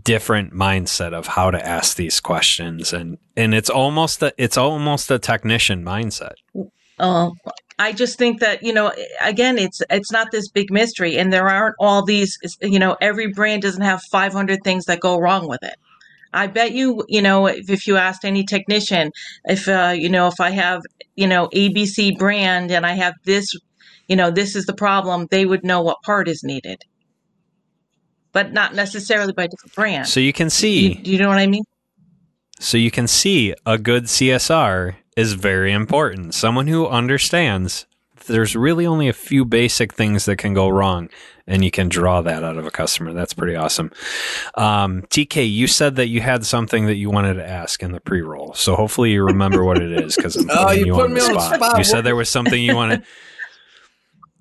different 0.00 0.54
mindset 0.54 1.12
of 1.12 1.26
how 1.26 1.50
to 1.50 1.66
ask 1.66 1.96
these 1.96 2.20
questions, 2.20 2.92
and 2.92 3.18
and 3.36 3.54
it's 3.54 3.70
almost 3.70 4.22
a 4.22 4.32
it's 4.38 4.56
almost 4.56 5.10
a 5.10 5.18
technician 5.18 5.84
mindset. 5.84 6.34
Uh, 6.98 7.30
I 7.78 7.92
just 7.92 8.16
think 8.16 8.40
that 8.40 8.62
you 8.62 8.72
know, 8.72 8.92
again, 9.20 9.58
it's 9.58 9.82
it's 9.90 10.12
not 10.12 10.30
this 10.30 10.48
big 10.48 10.70
mystery, 10.70 11.18
and 11.18 11.32
there 11.32 11.48
aren't 11.48 11.74
all 11.80 12.04
these. 12.04 12.38
You 12.60 12.78
know, 12.78 12.96
every 13.00 13.32
brand 13.32 13.62
doesn't 13.62 13.82
have 13.82 14.02
500 14.02 14.62
things 14.62 14.84
that 14.84 15.00
go 15.00 15.18
wrong 15.18 15.48
with 15.48 15.62
it. 15.62 15.74
I 16.32 16.46
bet 16.46 16.72
you, 16.72 17.04
you 17.08 17.22
know, 17.22 17.46
if, 17.46 17.68
if 17.68 17.86
you 17.86 17.96
asked 17.96 18.24
any 18.24 18.44
technician, 18.44 19.10
if 19.44 19.68
uh, 19.68 19.94
you 19.96 20.08
know, 20.08 20.28
if 20.28 20.40
I 20.40 20.50
have, 20.50 20.82
you 21.14 21.26
know, 21.26 21.48
ABC 21.48 22.16
brand 22.18 22.70
and 22.70 22.86
I 22.86 22.92
have 22.92 23.14
this, 23.24 23.46
you 24.08 24.16
know, 24.16 24.30
this 24.30 24.56
is 24.56 24.66
the 24.66 24.74
problem, 24.74 25.28
they 25.30 25.44
would 25.46 25.64
know 25.64 25.82
what 25.82 25.98
part 26.02 26.28
is 26.28 26.42
needed, 26.42 26.84
but 28.32 28.52
not 28.52 28.74
necessarily 28.74 29.32
by 29.32 29.46
different 29.46 29.74
brand. 29.74 30.08
So 30.08 30.20
you 30.20 30.32
can 30.32 30.50
see. 30.50 30.94
you, 30.94 31.12
you 31.12 31.18
know 31.18 31.28
what 31.28 31.38
I 31.38 31.46
mean? 31.46 31.64
So 32.58 32.78
you 32.78 32.90
can 32.90 33.08
see 33.08 33.54
a 33.66 33.76
good 33.76 34.04
CSR 34.04 34.94
is 35.16 35.32
very 35.34 35.72
important. 35.72 36.34
Someone 36.34 36.68
who 36.68 36.86
understands 36.86 37.86
there's 38.26 38.54
really 38.56 38.86
only 38.86 39.08
a 39.08 39.12
few 39.12 39.44
basic 39.44 39.94
things 39.94 40.24
that 40.26 40.36
can 40.36 40.54
go 40.54 40.68
wrong, 40.68 41.08
and 41.46 41.64
you 41.64 41.70
can 41.70 41.88
draw 41.88 42.20
that 42.22 42.42
out 42.44 42.56
of 42.56 42.66
a 42.66 42.70
customer. 42.70 43.12
That's 43.12 43.32
pretty 43.34 43.56
awesome. 43.56 43.90
Um, 44.54 45.02
TK, 45.02 45.50
you 45.52 45.66
said 45.66 45.96
that 45.96 46.08
you 46.08 46.20
had 46.20 46.44
something 46.46 46.86
that 46.86 46.96
you 46.96 47.10
wanted 47.10 47.34
to 47.34 47.48
ask 47.48 47.82
in 47.82 47.92
the 47.92 48.00
pre 48.00 48.20
roll. 48.22 48.54
So 48.54 48.74
hopefully 48.76 49.12
you 49.12 49.24
remember 49.24 49.64
what 49.64 49.78
it 49.82 49.92
is 49.92 50.16
because 50.16 50.36
I'm 50.36 50.46
Oh, 50.50 50.70
you 50.70 50.86
you, 50.86 50.94
put 50.94 51.04
on 51.04 51.14
me 51.14 51.20
the 51.20 51.26
on 51.26 51.34
the 51.34 51.40
spot. 51.40 51.54
spot. 51.56 51.78
You 51.78 51.84
said 51.84 52.02
there 52.02 52.16
was 52.16 52.28
something 52.28 52.62
you 52.62 52.74
wanted. 52.76 53.04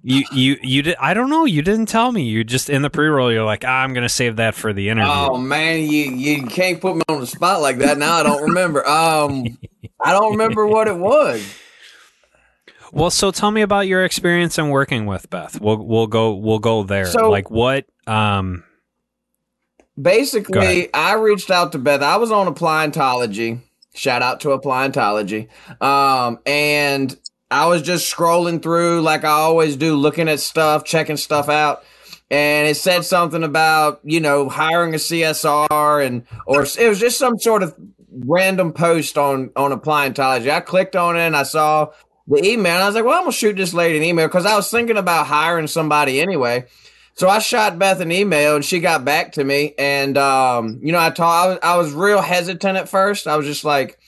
You 0.04 0.24
you 0.32 0.58
you 0.64 0.82
did 0.82 0.96
I 1.00 1.14
don't 1.14 1.30
know 1.30 1.46
you 1.46 1.62
didn't 1.62 1.86
tell 1.86 2.12
me 2.12 2.24
you 2.24 2.44
just 2.44 2.72
in 2.72 2.82
the 2.82 2.90
pre 2.90 3.08
roll 3.08 3.32
you're 3.32 3.44
like 3.46 3.64
ah, 3.68 3.84
I'm 3.84 3.94
gonna 3.94 4.10
save 4.10 4.38
that 4.38 4.56
for 4.56 4.74
the 4.74 4.90
interview 4.90 5.12
Oh 5.14 5.38
man, 5.38 5.82
you 5.82 6.06
you 6.12 6.48
can't 6.48 6.82
put 6.82 6.96
me 6.96 7.04
on 7.08 7.20
the 7.20 7.28
spot 7.28 7.62
like 7.62 7.78
that. 7.78 8.00
Now 8.00 8.16
I 8.16 8.24
don't 8.24 8.42
remember. 8.42 8.80
Um, 8.88 9.60
I 10.00 10.12
don't 10.14 10.32
remember 10.32 10.66
what 10.66 10.88
it 10.88 10.98
was. 10.98 11.46
Well, 12.92 13.10
so 13.10 13.32
tell 13.32 13.52
me 13.52 13.62
about 13.62 13.88
your 13.88 14.04
experience 14.04 14.58
in 14.58 14.70
working 14.70 15.06
with 15.06 15.30
Beth. 15.30 15.60
We'll 15.62 15.78
we'll 15.86 16.08
go 16.08 16.36
we'll 16.36 16.60
go 16.60 16.84
there. 16.84 17.06
So- 17.06 17.30
like 17.30 17.50
what 17.50 17.86
um 18.08 18.64
Basically. 20.02 20.92
I 20.94 21.14
reached 21.14 21.52
out 21.52 21.74
to 21.74 21.78
Beth. 21.78 22.02
I 22.02 22.18
was 22.18 22.32
on 22.32 22.54
Appliantology. 22.54 23.60
Shout 23.94 24.22
out 24.22 24.40
to 24.42 24.50
Appliantology. 24.50 25.50
Um, 25.82 26.40
and 26.46 27.16
I 27.50 27.68
was 27.68 27.82
just 27.82 28.14
scrolling 28.14 28.62
through 28.62 29.02
like 29.02 29.24
I 29.26 29.32
always 29.32 29.76
do, 29.76 29.96
looking 29.96 30.30
at 30.30 30.40
stuff, 30.40 30.86
checking 30.86 31.18
stuff 31.18 31.50
out. 31.50 31.84
And 32.30 32.70
it 32.70 32.76
said 32.78 33.04
something 33.04 33.44
about, 33.44 34.00
you 34.04 34.22
know, 34.22 34.48
hiring 34.48 34.94
a 34.94 34.98
CSR 34.98 36.06
and 36.06 36.24
or 36.48 36.62
it 36.64 36.88
was 36.88 37.00
just 37.00 37.20
some 37.20 37.38
sort 37.38 37.62
of 37.62 37.76
random 38.10 38.72
post 38.72 39.18
on 39.18 39.52
on 39.58 39.78
Appliantology. 39.78 40.50
I 40.50 40.62
clicked 40.62 40.96
on 40.96 41.18
it 41.18 41.22
and 41.22 41.36
I 41.36 41.44
saw 41.44 41.92
the 42.32 42.48
email. 42.48 42.82
I 42.82 42.86
was 42.86 42.96
like, 42.96 43.04
well, 43.04 43.18
I'm 43.18 43.24
gonna 43.24 43.34
shoot 43.34 43.58
this 43.58 43.74
lady 43.74 43.98
an 43.98 44.04
email 44.04 44.28
because 44.28 44.46
I 44.46 44.56
was 44.56 44.72
thinking 44.72 44.98
about 44.98 45.28
hiring 45.28 45.68
somebody 45.68 46.22
anyway. 46.22 46.66
So 47.14 47.28
I 47.28 47.40
shot 47.40 47.78
Beth 47.78 48.00
an 48.00 48.12
email 48.12 48.56
and 48.56 48.64
she 48.64 48.80
got 48.80 49.04
back 49.04 49.34
to 49.34 49.44
me. 49.44 49.74
And, 49.78 50.18
um, 50.18 50.80
you 50.82 50.94
know, 50.94 51.00
I 51.00 51.10
told, 51.10 51.30
I 51.30 51.48
was, 51.48 51.60
I 51.62 51.78
was 51.78 51.94
real 51.94 52.22
hesitant 52.22 52.78
at 52.78 52.88
first. 52.88 53.28
I 53.28 53.36
was 53.36 53.46
just 53.46 53.66
like, 53.66 54.00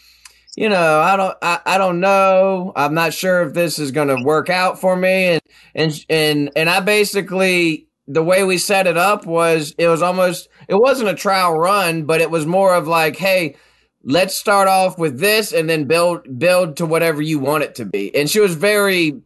you 0.56 0.70
know, 0.70 1.00
I 1.00 1.18
don't, 1.18 1.38
I, 1.42 1.60
I 1.66 1.78
don't 1.78 2.00
know. 2.00 2.72
I'm 2.76 2.94
not 2.94 3.14
sure 3.14 3.42
if 3.44 3.54
this 3.54 3.78
is 3.78 3.92
to 3.92 4.24
work 4.24 4.50
out 4.50 4.80
for 4.80 4.96
me. 4.96 5.26
And, 5.26 5.42
and, 5.76 6.06
and, 6.10 6.52
and 6.56 6.70
I 6.70 6.80
basically, 6.80 7.88
the 8.08 8.24
way 8.24 8.46
we 8.46 8.58
set 8.58 8.88
it 8.88 8.98
up 8.98 9.26
was, 9.26 9.76
it 9.78 9.88
was 9.88 10.02
almost, 10.02 10.48
it 10.70 10.76
wasn't 10.76 11.10
a 11.10 11.16
trial 11.16 11.58
run, 11.58 12.06
but 12.06 12.22
it 12.22 12.32
was 12.32 12.46
more 12.46 12.74
of 12.74 12.88
like, 12.88 13.18
Hey, 13.18 13.58
let's 14.04 14.36
start 14.36 14.68
off 14.68 14.98
with 14.98 15.20
this 15.20 15.54
and 15.54 15.70
then 15.70 15.86
build, 15.86 16.40
build 16.40 16.78
to 16.78 16.86
whatever 16.86 17.22
you 17.22 17.40
want 17.40 17.64
it 17.64 17.76
to 17.76 17.86
be. 17.86 18.14
And 18.16 18.30
she 18.30 18.40
was 18.40 18.56
very, 18.56 19.22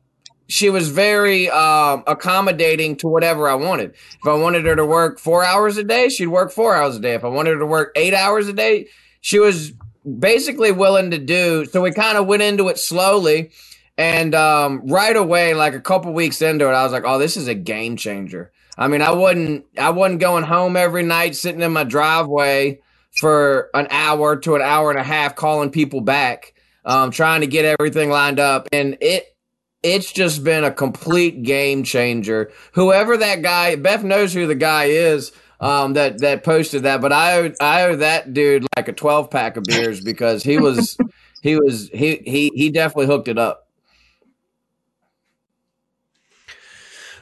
she 0.47 0.69
was 0.69 0.89
very 0.89 1.49
um, 1.49 2.03
accommodating 2.07 2.95
to 2.97 3.07
whatever 3.07 3.49
I 3.49 3.55
wanted. 3.55 3.91
If 3.91 4.27
I 4.27 4.35
wanted 4.35 4.65
her 4.65 4.75
to 4.75 4.85
work 4.85 5.19
four 5.19 5.43
hours 5.43 5.77
a 5.77 5.83
day, 5.83 6.09
she'd 6.09 6.27
work 6.27 6.51
four 6.51 6.75
hours 6.75 6.95
a 6.95 6.99
day. 6.99 7.15
If 7.15 7.23
I 7.23 7.27
wanted 7.27 7.53
her 7.53 7.59
to 7.59 7.65
work 7.65 7.91
eight 7.95 8.13
hours 8.13 8.47
a 8.47 8.53
day, 8.53 8.87
she 9.21 9.39
was 9.39 9.73
basically 10.19 10.71
willing 10.71 11.11
to 11.11 11.17
do. 11.17 11.65
So 11.65 11.81
we 11.81 11.91
kind 11.91 12.17
of 12.17 12.27
went 12.27 12.43
into 12.43 12.67
it 12.69 12.77
slowly. 12.77 13.51
And 13.97 14.35
um, 14.35 14.83
right 14.85 15.15
away, 15.15 15.55
like 15.55 15.73
a 15.73 15.81
couple 15.81 16.13
weeks 16.13 16.41
into 16.41 16.67
it, 16.67 16.73
I 16.73 16.83
was 16.83 16.91
like, 16.91 17.03
"Oh, 17.03 17.17
this 17.17 17.35
is 17.35 17.47
a 17.47 17.55
game 17.55 17.97
changer." 17.97 18.51
I 18.77 18.87
mean, 18.87 19.01
I 19.01 19.09
wasn't, 19.09 19.65
I 19.75 19.89
wasn't 19.89 20.19
going 20.19 20.43
home 20.43 20.77
every 20.77 21.01
night, 21.01 21.35
sitting 21.35 21.61
in 21.61 21.73
my 21.73 21.83
driveway 21.83 22.79
for 23.17 23.69
an 23.73 23.87
hour 23.89 24.35
to 24.37 24.55
an 24.55 24.61
hour 24.61 24.89
and 24.89 24.99
a 24.99 25.03
half, 25.03 25.35
calling 25.35 25.71
people 25.71 26.01
back, 26.01 26.53
um, 26.85 27.11
trying 27.11 27.41
to 27.41 27.47
get 27.47 27.65
everything 27.65 28.09
lined 28.09 28.39
up, 28.39 28.67
and 28.71 28.97
it 29.01 29.35
it's 29.83 30.11
just 30.11 30.43
been 30.43 30.63
a 30.63 30.71
complete 30.71 31.43
game 31.43 31.83
changer. 31.83 32.51
Whoever 32.73 33.17
that 33.17 33.41
guy, 33.41 33.75
Beth 33.75 34.03
knows 34.03 34.33
who 34.33 34.47
the 34.47 34.55
guy 34.55 34.85
is 34.85 35.31
um, 35.59 35.93
that 35.93 36.19
that 36.19 36.43
posted 36.43 36.83
that, 36.83 37.01
but 37.01 37.11
I 37.11 37.39
owe, 37.39 37.53
I 37.59 37.83
owe 37.83 37.95
that 37.97 38.33
dude 38.33 38.65
like 38.75 38.87
a 38.87 38.93
twelve 38.93 39.29
pack 39.29 39.57
of 39.57 39.63
beers 39.63 40.01
because 40.01 40.43
he 40.43 40.57
was 40.59 40.97
he 41.41 41.55
was 41.55 41.89
he 41.89 42.17
he 42.25 42.51
he 42.55 42.69
definitely 42.69 43.07
hooked 43.07 43.27
it 43.27 43.37
up. 43.37 43.67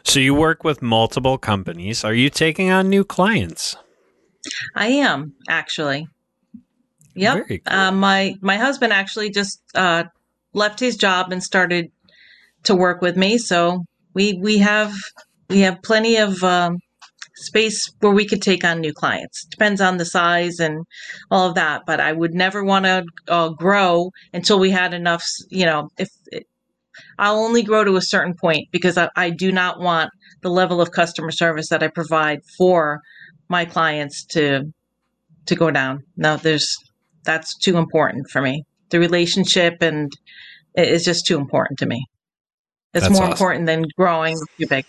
so 0.04 0.20
you 0.20 0.34
work 0.34 0.64
with 0.64 0.82
multiple 0.82 1.38
companies. 1.38 2.04
Are 2.04 2.14
you 2.14 2.30
taking 2.30 2.70
on 2.70 2.90
new 2.90 3.04
clients? 3.04 3.76
I 4.76 4.88
am 4.88 5.34
actually. 5.48 6.08
Yep. 7.16 7.48
Cool. 7.48 7.58
Uh, 7.66 7.92
my 7.92 8.36
my 8.42 8.58
husband 8.58 8.94
actually 8.94 9.30
just 9.30 9.62
uh, 9.74 10.04
left 10.54 10.80
his 10.80 10.98
job 10.98 11.32
and 11.32 11.42
started 11.42 11.92
to 12.64 12.76
work 12.76 13.02
with 13.02 13.16
me. 13.16 13.38
So 13.38 13.86
we 14.14 14.34
we 14.42 14.60
have 14.60 14.94
we 15.50 15.62
have 15.62 15.82
plenty 15.82 16.18
of 16.18 16.44
um, 16.44 16.78
space 17.36 17.90
where 18.00 18.12
we 18.12 18.26
could 18.26 18.42
take 18.42 18.64
on 18.64 18.82
new 18.82 18.94
clients. 18.94 19.46
Depends 19.46 19.82
on 19.82 19.98
the 19.98 20.06
size 20.06 20.60
and 20.60 20.86
all 21.32 21.50
of 21.50 21.56
that. 21.56 21.84
But 21.86 22.00
I 22.00 22.12
would 22.12 22.34
never 22.34 22.64
want 22.64 22.86
to 22.86 23.06
uh, 23.28 23.50
grow 23.50 24.12
until 24.34 24.60
we 24.60 24.72
had 24.72 24.94
enough. 24.94 25.24
You 25.50 25.66
know, 25.66 25.90
if 25.98 26.10
I'll 27.18 27.40
only 27.40 27.64
grow 27.64 27.84
to 27.84 27.96
a 27.96 28.02
certain 28.02 28.36
point 28.36 28.68
because 28.72 28.98
I, 28.98 29.10
I 29.16 29.30
do 29.30 29.52
not 29.52 29.80
want 29.80 30.12
the 30.42 30.50
level 30.50 30.82
of 30.82 30.92
customer 30.92 31.32
service 31.32 31.70
that 31.70 31.84
I 31.84 31.88
provide 31.88 32.40
for 32.58 33.02
my 33.50 33.66
clients 33.66 34.26
to 34.26 34.72
to 35.46 35.56
go 35.56 35.72
down. 35.72 36.04
No, 36.18 36.38
there's 36.38 36.76
that's 37.24 37.58
too 37.58 37.78
important 37.78 38.30
for 38.30 38.42
me. 38.42 38.64
The 38.90 39.00
relationship 39.00 39.82
and 39.82 40.12
it 40.76 40.88
is 40.88 41.04
just 41.06 41.26
too 41.26 41.38
important 41.38 41.80
to 41.80 41.86
me. 41.86 42.06
It's 42.94 43.04
That's 43.08 43.14
more 43.14 43.24
awesome. 43.24 43.32
important 43.32 43.66
than 43.66 43.86
growing 43.98 44.38
too 44.60 44.68
big. 44.68 44.86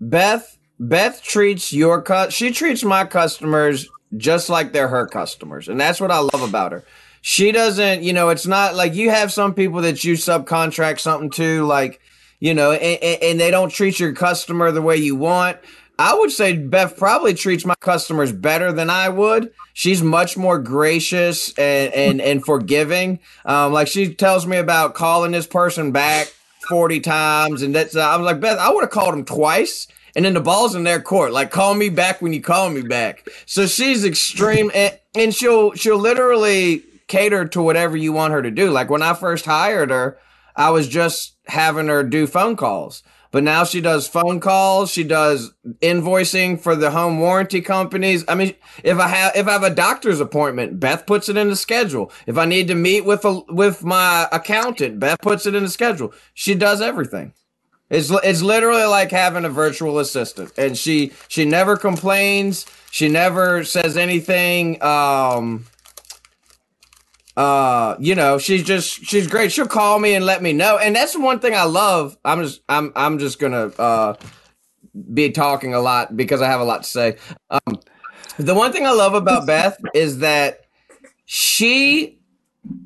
Beth 0.00 0.58
Beth 0.80 1.22
treats 1.22 1.72
your 1.72 2.02
cut. 2.02 2.32
She 2.32 2.50
treats 2.50 2.82
my 2.82 3.04
customers 3.04 3.88
just 4.16 4.48
like 4.48 4.72
they're 4.72 4.88
her 4.88 5.06
customers, 5.06 5.68
and 5.68 5.80
that's 5.80 6.00
what 6.00 6.10
I 6.10 6.18
love 6.18 6.42
about 6.42 6.72
her. 6.72 6.84
She 7.20 7.52
doesn't, 7.52 8.02
you 8.02 8.12
know, 8.12 8.28
it's 8.28 8.46
not 8.46 8.74
like 8.74 8.94
you 8.94 9.08
have 9.10 9.32
some 9.32 9.54
people 9.54 9.80
that 9.82 10.04
you 10.04 10.12
subcontract 10.14 11.00
something 11.00 11.30
to, 11.30 11.64
like, 11.64 11.98
you 12.38 12.52
know, 12.52 12.72
and, 12.72 13.02
and- 13.02 13.22
and 13.22 13.40
they 13.40 13.50
don't 13.50 13.70
treat 13.70 13.98
your 13.98 14.12
customer 14.12 14.70
the 14.70 14.82
way 14.82 14.96
you 14.98 15.16
want. 15.16 15.56
I 15.98 16.14
would 16.14 16.32
say 16.32 16.56
Beth 16.56 16.96
probably 16.96 17.34
treats 17.34 17.64
my 17.64 17.76
customers 17.76 18.32
better 18.32 18.72
than 18.72 18.90
I 18.90 19.08
would. 19.08 19.52
She's 19.74 20.02
much 20.02 20.36
more 20.36 20.58
gracious 20.58 21.56
and 21.58 21.92
and, 21.94 22.20
and 22.20 22.44
forgiving. 22.44 23.20
Um, 23.44 23.72
like 23.72 23.88
she 23.88 24.14
tells 24.14 24.46
me 24.46 24.56
about 24.56 24.94
calling 24.94 25.32
this 25.32 25.46
person 25.46 25.92
back 25.92 26.32
40 26.68 27.00
times 27.00 27.62
and 27.62 27.74
that's 27.74 27.94
I 27.96 28.16
was 28.16 28.24
like 28.24 28.40
Beth 28.40 28.58
I 28.58 28.72
would 28.72 28.82
have 28.82 28.90
called 28.90 29.14
him 29.14 29.24
twice 29.24 29.86
and 30.16 30.24
then 30.24 30.34
the 30.34 30.40
ball's 30.40 30.74
in 30.74 30.84
their 30.84 31.00
court 31.00 31.32
like 31.32 31.50
call 31.50 31.74
me 31.74 31.90
back 31.90 32.22
when 32.22 32.32
you 32.32 32.40
call 32.40 32.70
me 32.70 32.82
back 32.82 33.28
so 33.44 33.66
she's 33.66 34.04
extreme 34.04 34.70
and, 34.74 34.98
and 35.14 35.34
she'll 35.34 35.72
she'll 35.74 35.98
literally 35.98 36.82
cater 37.06 37.44
to 37.46 37.60
whatever 37.60 37.96
you 37.96 38.12
want 38.12 38.32
her 38.32 38.40
to 38.40 38.50
do 38.50 38.70
like 38.70 38.88
when 38.88 39.02
I 39.02 39.12
first 39.12 39.44
hired 39.44 39.90
her 39.90 40.18
I 40.56 40.70
was 40.70 40.88
just 40.88 41.34
having 41.46 41.88
her 41.88 42.02
do 42.02 42.26
phone 42.26 42.56
calls 42.56 43.02
but 43.34 43.42
now 43.42 43.64
she 43.64 43.80
does 43.80 44.06
phone 44.06 44.38
calls 44.38 44.92
she 44.92 45.02
does 45.02 45.52
invoicing 45.80 46.58
for 46.58 46.76
the 46.76 46.92
home 46.92 47.18
warranty 47.18 47.60
companies. 47.60 48.24
I 48.28 48.36
mean 48.36 48.54
if 48.84 48.96
I 48.96 49.08
have 49.08 49.34
if 49.34 49.48
I 49.48 49.52
have 49.52 49.64
a 49.64 49.74
doctor's 49.74 50.20
appointment 50.20 50.78
Beth 50.78 51.04
puts 51.04 51.28
it 51.28 51.36
in 51.36 51.50
the 51.50 51.56
schedule. 51.56 52.12
If 52.28 52.38
I 52.38 52.44
need 52.44 52.68
to 52.68 52.76
meet 52.76 53.04
with 53.04 53.24
a 53.24 53.40
with 53.48 53.82
my 53.82 54.28
accountant 54.30 55.00
Beth 55.00 55.18
puts 55.20 55.46
it 55.46 55.56
in 55.56 55.64
the 55.64 55.68
schedule. 55.68 56.14
She 56.34 56.54
does 56.54 56.80
everything. 56.80 57.34
It's 57.90 58.08
it's 58.22 58.40
literally 58.40 58.84
like 58.84 59.10
having 59.10 59.44
a 59.44 59.50
virtual 59.50 59.98
assistant. 59.98 60.52
And 60.56 60.78
she 60.78 61.12
she 61.26 61.44
never 61.44 61.76
complains. 61.76 62.66
She 62.92 63.08
never 63.08 63.64
says 63.64 63.96
anything 63.96 64.80
um 64.80 65.66
uh 67.36 67.96
you 67.98 68.14
know 68.14 68.38
she's 68.38 68.62
just 68.62 69.04
she's 69.04 69.26
great. 69.26 69.50
She'll 69.50 69.66
call 69.66 69.98
me 69.98 70.14
and 70.14 70.24
let 70.24 70.42
me 70.42 70.52
know. 70.52 70.78
And 70.78 70.94
that's 70.94 71.14
the 71.14 71.20
one 71.20 71.40
thing 71.40 71.54
i 71.54 71.64
love. 71.64 72.16
I'm 72.24 72.42
just 72.42 72.60
i'm 72.68 72.92
i'm 72.94 73.18
just 73.18 73.38
gonna 73.38 73.66
uh 73.78 74.14
be 75.12 75.30
talking 75.30 75.74
a 75.74 75.80
lot 75.80 76.16
because 76.16 76.40
i 76.40 76.46
have 76.46 76.60
a 76.60 76.64
lot 76.64 76.84
to 76.84 76.88
say. 76.88 77.16
Um 77.50 77.80
the 78.38 78.54
one 78.54 78.72
thing 78.72 78.86
i 78.86 78.92
love 78.92 79.14
about 79.14 79.46
beth 79.46 79.78
is 79.94 80.18
that 80.18 80.60
she 81.24 82.18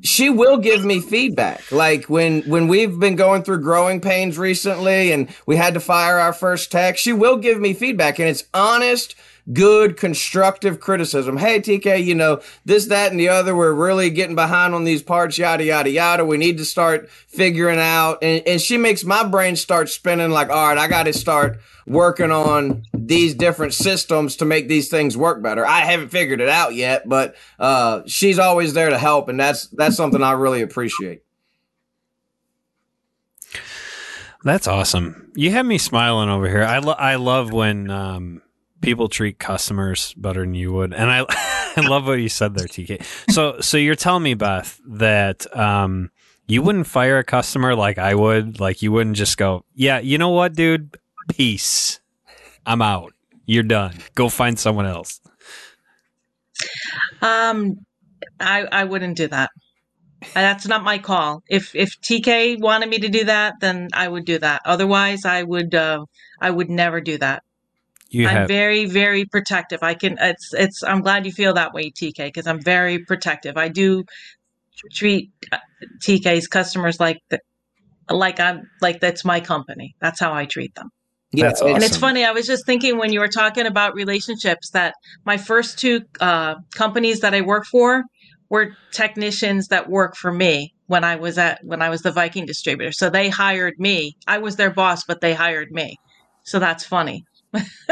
she 0.03 0.31
will 0.31 0.59
give 0.59 0.85
me 0.85 1.01
feedback. 1.01 1.71
Like 1.71 2.07
when 2.07 2.43
when 2.43 2.69
we've 2.69 2.99
been 2.99 3.17
going 3.17 3.43
through 3.43 3.61
growing 3.63 4.01
pains 4.01 4.39
recently 4.39 5.13
and 5.13 5.29
we 5.47 5.57
had 5.57 5.75
to 5.75 5.81
fire 5.81 6.19
our 6.19 6.33
first 6.33 6.73
tech 6.73 6.97
she 6.97 7.13
will 7.13 7.37
give 7.37 7.61
me 7.61 7.75
feedback. 7.75 8.19
And 8.19 8.29
it's 8.29 8.45
honest 8.55 9.15
good 9.53 9.97
constructive 9.97 10.81
criticism. 10.81 11.37
Hey 11.37 11.61
tk 11.61 12.05
you 12.05 12.15
know 12.15 12.41
this 12.65 12.87
that 12.87 13.11
and 13.11 13.19
the 13.19 13.29
other 13.29 13.57
we're 13.57 13.73
really 13.73 14.11
getting 14.11 14.35
behind 14.35 14.75
on 14.75 14.85
these 14.85 15.03
parts 15.03 15.39
yada 15.39 15.65
yada 15.65 15.91
yada. 15.91 16.25
We 16.25 16.37
need 16.37 16.59
to 16.59 16.65
start 16.65 17.09
figuring 17.11 17.79
out. 17.79 18.19
And, 18.23 18.47
and 18.47 18.61
she 18.61 18.77
makes 18.77 19.05
my 19.05 19.25
brain 19.25 19.57
start 19.57 19.89
spinning 19.89 20.31
like 20.31 20.51
all 20.51 20.69
right 20.69 20.79
i 20.79 20.89
gotta 20.89 21.13
start 21.13 21.61
working 21.87 22.31
on 22.31 22.85
these 22.93 23.35
different 23.35 23.73
systems 23.73 24.37
to 24.37 24.45
make 24.45 24.69
these 24.69 24.91
things 24.91 25.17
work 25.17 25.43
better. 25.43 25.67
I 25.67 25.81
haven't 25.81 26.11
figured 26.11 26.41
it 26.41 26.49
out 26.49 26.75
yet 26.75 27.09
but 27.09 27.35
uh, 27.59 28.03
she's 28.07 28.39
always 28.39 28.75
there 28.75 28.91
to 28.91 28.99
help 28.99 29.29
and 29.29 29.41
that's 29.41 29.69
that's 29.69 29.97
something 29.97 30.23
i 30.23 30.33
really 30.33 30.63
appreciate. 30.63 31.23
That's 34.45 34.69
awesome. 34.69 35.33
You 35.35 35.51
have 35.51 35.67
me 35.67 35.79
smiling 35.79 36.29
over 36.29 36.49
here. 36.49 36.63
I 36.63 36.79
lo- 36.79 36.93
I 36.93 37.17
love 37.17 37.53
when 37.53 37.91
um, 37.91 38.41
people 38.81 39.09
treat 39.09 39.39
customers 39.39 40.15
better 40.15 40.41
than 40.41 40.55
you 40.55 40.73
would, 40.73 40.93
and 40.93 41.11
I 41.11 41.25
I 41.77 41.87
love 41.87 42.07
what 42.07 42.21
you 42.21 42.29
said 42.29 42.55
there, 42.55 42.67
TK. 42.67 43.03
So 43.33 43.61
so 43.61 43.77
you're 43.77 43.95
telling 43.95 44.23
me, 44.23 44.35
Beth, 44.35 44.81
that 44.87 45.47
um, 45.57 46.11
you 46.47 46.63
wouldn't 46.63 46.87
fire 46.87 47.19
a 47.19 47.25
customer 47.25 47.75
like 47.75 47.99
I 47.99 48.15
would. 48.15 48.61
Like 48.61 48.83
you 48.83 48.93
wouldn't 48.93 49.17
just 49.17 49.37
go, 49.37 49.65
yeah, 49.75 49.99
you 49.99 50.19
know 50.19 50.31
what, 50.31 50.55
dude, 50.55 50.97
peace, 51.29 52.01
I'm 52.67 52.83
out. 52.83 53.13
You're 53.47 53.63
done. 53.63 53.95
Go 54.15 54.29
find 54.29 54.59
someone 54.59 54.87
else. 54.87 55.21
Um, 57.23 57.77
I 58.41 58.67
I 58.71 58.85
wouldn't 58.85 59.17
do 59.17 59.29
that. 59.29 59.51
That's 60.35 60.67
not 60.67 60.83
my 60.83 60.99
call. 60.99 61.43
If 61.49 61.75
if 61.75 62.01
TK 62.01 62.61
wanted 62.61 62.89
me 62.89 62.99
to 62.99 63.09
do 63.09 63.25
that, 63.25 63.55
then 63.61 63.89
I 63.93 64.09
would 64.09 64.25
do 64.25 64.39
that. 64.39 64.63
Otherwise, 64.65 65.25
I 65.25 65.43
would 65.43 65.75
uh, 65.75 66.05
I 66.41 66.51
would 66.51 66.69
never 66.69 67.01
do 67.01 67.19
that. 67.19 67.43
You 68.11 68.27
I'm 68.27 68.37
have 68.37 68.49
very 68.49 68.87
very 68.87 69.25
protective. 69.27 69.81
I 69.83 69.95
can. 69.95 70.17
It's 70.21 70.55
it's. 70.55 70.83
I'm 70.83 71.03
glad 71.03 71.27
you 71.27 71.33
feel 71.33 71.55
that 71.55 71.75
way, 71.75 71.91
TK, 71.91 72.27
because 72.27 72.47
I'm 72.47 72.61
very 72.61 73.01
protective. 73.01 73.57
I 73.57 73.69
do 73.69 74.05
treat 74.93 75.31
uh, 75.53 75.59
TK's 76.03 76.47
customers 76.47 77.01
like 77.01 77.19
the, 77.29 77.41
like 78.11 78.41
I'm 78.41 78.63
like 78.81 79.01
that's 79.01 79.25
my 79.25 79.41
company. 79.41 79.95
That's 80.01 80.21
how 80.21 80.33
I 80.33 80.47
treat 80.47 80.75
them. 80.75 80.89
That's 81.33 81.61
And 81.61 81.85
it's 81.85 81.99
funny. 81.99 82.25
I 82.25 82.33
was 82.33 82.47
just 82.47 82.65
thinking 82.65 82.97
when 82.97 83.13
you 83.13 83.21
were 83.21 83.29
talking 83.29 83.67
about 83.67 83.95
relationships 83.95 84.71
that 84.71 84.95
my 85.27 85.37
first 85.37 85.79
two 85.79 86.01
uh, 86.21 86.55
companies 86.75 87.21
that 87.21 87.35
I 87.35 87.43
work 87.43 87.67
for 87.67 88.05
were 88.49 88.75
technicians 88.93 89.69
that 89.69 89.91
work 89.91 90.17
for 90.17 90.33
me 90.33 90.73
when 90.87 91.05
I 91.05 91.17
was 91.17 91.37
at 91.37 91.61
when 91.63 91.83
I 91.83 91.91
was 91.91 92.01
the 92.01 92.13
Viking 92.13 92.47
distributor. 92.47 92.93
So 92.93 93.11
they 93.11 93.29
hired 93.29 93.75
me. 93.79 94.17
I 94.27 94.39
was 94.39 94.57
their 94.57 94.71
boss, 94.71 95.05
but 95.05 95.21
they 95.21 95.35
hired 95.35 95.71
me. 95.71 95.97
So 96.45 96.59
that's 96.59 96.85
funny. 96.85 97.25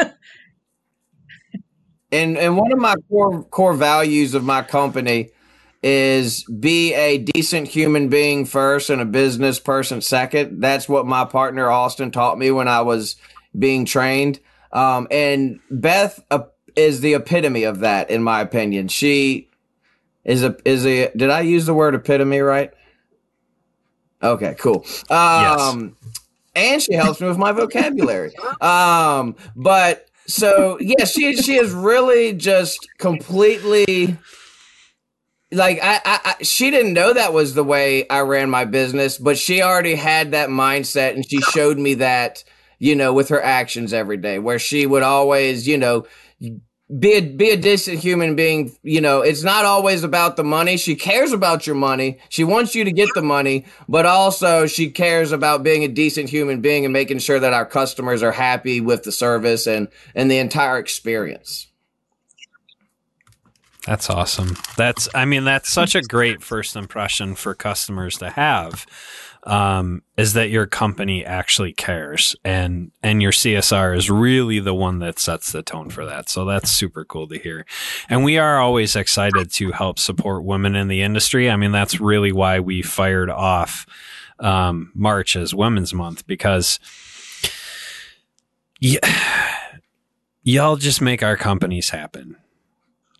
and 2.12 2.38
and 2.38 2.56
one 2.56 2.72
of 2.72 2.78
my 2.78 2.94
core 3.08 3.44
core 3.44 3.74
values 3.74 4.34
of 4.34 4.44
my 4.44 4.62
company 4.62 5.30
is 5.82 6.44
be 6.44 6.94
a 6.94 7.18
decent 7.18 7.68
human 7.68 8.08
being 8.08 8.44
first 8.44 8.90
and 8.90 9.00
a 9.00 9.04
business 9.04 9.60
person 9.60 10.00
second. 10.00 10.60
That's 10.60 10.88
what 10.88 11.06
my 11.06 11.24
partner 11.24 11.70
Austin 11.70 12.10
taught 12.10 12.38
me 12.38 12.50
when 12.50 12.66
I 12.68 12.80
was 12.82 13.16
being 13.56 13.84
trained. 13.84 14.40
Um, 14.72 15.06
and 15.10 15.60
Beth 15.70 16.18
uh, 16.30 16.44
is 16.74 17.00
the 17.00 17.14
epitome 17.14 17.64
of 17.64 17.80
that, 17.80 18.10
in 18.10 18.22
my 18.22 18.40
opinion. 18.40 18.88
She 18.88 19.48
is 20.24 20.42
a 20.42 20.56
is 20.64 20.84
a. 20.86 21.10
Did 21.16 21.30
I 21.30 21.40
use 21.40 21.66
the 21.66 21.74
word 21.74 21.94
epitome 21.94 22.40
right? 22.40 22.72
Okay, 24.22 24.56
cool. 24.58 24.84
Um, 25.08 25.96
and 26.56 26.82
she 26.82 26.94
helps 26.94 27.20
me 27.20 27.28
with 27.28 27.38
my 27.38 27.52
vocabulary. 27.52 28.32
Um, 28.60 29.36
but 29.54 30.08
so 30.26 30.78
yeah, 30.80 31.04
she 31.04 31.36
she 31.36 31.56
is 31.56 31.72
really 31.72 32.32
just 32.32 32.88
completely 32.98 34.16
like 35.52 35.78
I, 35.82 36.00
I, 36.04 36.20
I 36.24 36.42
she 36.42 36.70
didn't 36.70 36.94
know 36.94 37.12
that 37.12 37.32
was 37.32 37.54
the 37.54 37.62
way 37.64 38.08
I 38.08 38.20
ran 38.20 38.50
my 38.50 38.64
business, 38.64 39.18
but 39.18 39.38
she 39.38 39.62
already 39.62 39.94
had 39.94 40.32
that 40.32 40.48
mindset, 40.48 41.14
and 41.14 41.28
she 41.28 41.40
showed 41.40 41.78
me 41.78 41.94
that 41.94 42.44
you 42.78 42.96
know 42.96 43.12
with 43.12 43.28
her 43.28 43.42
actions 43.42 43.92
every 43.92 44.16
day, 44.16 44.38
where 44.38 44.58
she 44.58 44.86
would 44.86 45.02
always 45.02 45.68
you 45.68 45.76
know 45.78 46.06
be 46.88 47.14
a 47.14 47.20
be 47.20 47.50
a 47.50 47.56
decent 47.56 47.98
human 47.98 48.36
being. 48.36 48.76
You 48.82 49.00
know, 49.00 49.20
it's 49.20 49.42
not 49.42 49.64
always 49.64 50.04
about 50.04 50.36
the 50.36 50.44
money. 50.44 50.76
She 50.76 50.94
cares 50.94 51.32
about 51.32 51.66
your 51.66 51.76
money. 51.76 52.18
She 52.28 52.44
wants 52.44 52.74
you 52.74 52.84
to 52.84 52.92
get 52.92 53.08
the 53.14 53.22
money, 53.22 53.66
but 53.88 54.06
also 54.06 54.66
she 54.66 54.90
cares 54.90 55.32
about 55.32 55.62
being 55.62 55.82
a 55.82 55.88
decent 55.88 56.30
human 56.30 56.60
being 56.60 56.84
and 56.84 56.92
making 56.92 57.18
sure 57.18 57.40
that 57.40 57.52
our 57.52 57.66
customers 57.66 58.22
are 58.22 58.32
happy 58.32 58.80
with 58.80 59.02
the 59.02 59.12
service 59.12 59.66
and 59.66 59.88
and 60.14 60.30
the 60.30 60.38
entire 60.38 60.78
experience. 60.78 61.66
That's 63.86 64.10
awesome. 64.10 64.56
That's, 64.76 65.08
I 65.14 65.26
mean, 65.26 65.44
that's 65.44 65.70
such 65.70 65.94
a 65.94 66.02
great 66.02 66.42
first 66.42 66.74
impression 66.74 67.36
for 67.36 67.54
customers 67.54 68.18
to 68.18 68.30
have. 68.30 68.84
Um, 69.46 70.02
is 70.16 70.32
that 70.32 70.50
your 70.50 70.66
company 70.66 71.24
actually 71.24 71.72
cares 71.72 72.34
and, 72.44 72.90
and 73.00 73.22
your 73.22 73.30
CSR 73.30 73.96
is 73.96 74.10
really 74.10 74.58
the 74.58 74.74
one 74.74 74.98
that 74.98 75.20
sets 75.20 75.52
the 75.52 75.62
tone 75.62 75.88
for 75.88 76.04
that. 76.04 76.28
So 76.28 76.44
that's 76.44 76.68
super 76.68 77.04
cool 77.04 77.28
to 77.28 77.38
hear. 77.38 77.64
And 78.08 78.24
we 78.24 78.38
are 78.38 78.58
always 78.58 78.96
excited 78.96 79.52
to 79.52 79.70
help 79.70 80.00
support 80.00 80.42
women 80.42 80.74
in 80.74 80.88
the 80.88 81.00
industry. 81.00 81.48
I 81.48 81.54
mean, 81.54 81.70
that's 81.70 82.00
really 82.00 82.32
why 82.32 82.58
we 82.58 82.82
fired 82.82 83.30
off, 83.30 83.86
um, 84.40 84.90
March 84.96 85.36
as 85.36 85.54
Women's 85.54 85.94
Month 85.94 86.26
because 86.26 86.80
yeah, 88.80 88.98
y'all 90.42 90.76
just 90.76 91.00
make 91.00 91.22
our 91.22 91.36
companies 91.36 91.90
happen. 91.90 92.36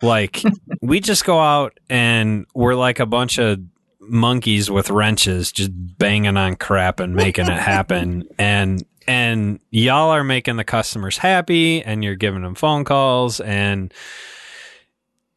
Like 0.01 0.43
we 0.81 0.99
just 0.99 1.25
go 1.25 1.39
out 1.39 1.79
and 1.89 2.45
we're 2.53 2.75
like 2.75 2.99
a 2.99 3.05
bunch 3.05 3.39
of 3.39 3.59
monkeys 4.07 4.69
with 4.71 4.89
wrenches 4.89 5.51
just 5.51 5.71
banging 5.73 6.37
on 6.37 6.55
crap 6.55 6.99
and 6.99 7.15
making 7.15 7.47
it 7.47 7.59
happen 7.59 8.27
and 8.37 8.85
and 9.07 9.59
y'all 9.71 10.09
are 10.09 10.23
making 10.23 10.57
the 10.57 10.63
customers 10.63 11.17
happy 11.17 11.81
and 11.83 12.03
you're 12.03 12.15
giving 12.15 12.41
them 12.41 12.55
phone 12.55 12.83
calls 12.83 13.39
and 13.39 13.93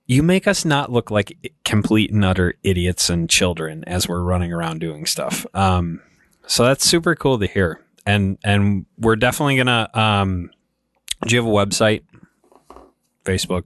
you 0.07 0.25
make 0.25 0.49
us 0.49 0.65
not 0.65 0.91
look 0.91 1.13
like 1.13 1.55
complete 1.65 2.11
and 2.11 2.25
utter 2.25 2.55
idiots 2.65 3.09
and 3.11 3.31
children 3.31 3.85
as 3.87 4.09
we're 4.09 4.23
running 4.23 4.53
around 4.53 4.81
doing 4.81 5.07
stuff. 5.07 5.47
Um, 5.55 6.01
so 6.49 6.65
that's 6.65 6.85
super 6.85 7.15
cool 7.15 7.39
to 7.39 7.47
hear. 7.47 7.81
And 8.05 8.37
and 8.43 8.87
we're 8.99 9.15
definitely 9.15 9.57
gonna 9.57 9.89
um, 9.95 10.51
do 11.27 11.37
you 11.37 11.41
have 11.41 11.49
a 11.49 11.55
website? 11.55 12.03
Facebook? 13.25 13.63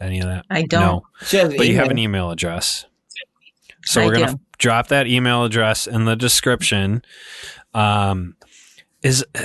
Any 0.00 0.20
of 0.20 0.28
that? 0.28 0.46
I 0.48 0.62
don't. 0.62 0.80
No. 0.80 1.06
She 1.26 1.36
has 1.36 1.54
But 1.54 1.68
you 1.68 1.76
have 1.76 1.90
an 1.90 1.98
email 1.98 2.30
address. 2.30 2.86
So 3.84 4.02
I 4.02 4.06
we're 4.06 4.14
gonna 4.14 4.40
drop 4.58 4.88
that 4.88 5.06
email 5.06 5.44
address 5.44 5.86
in 5.86 6.04
the 6.04 6.16
description. 6.16 7.02
Um, 7.72 8.36
is 9.02 9.24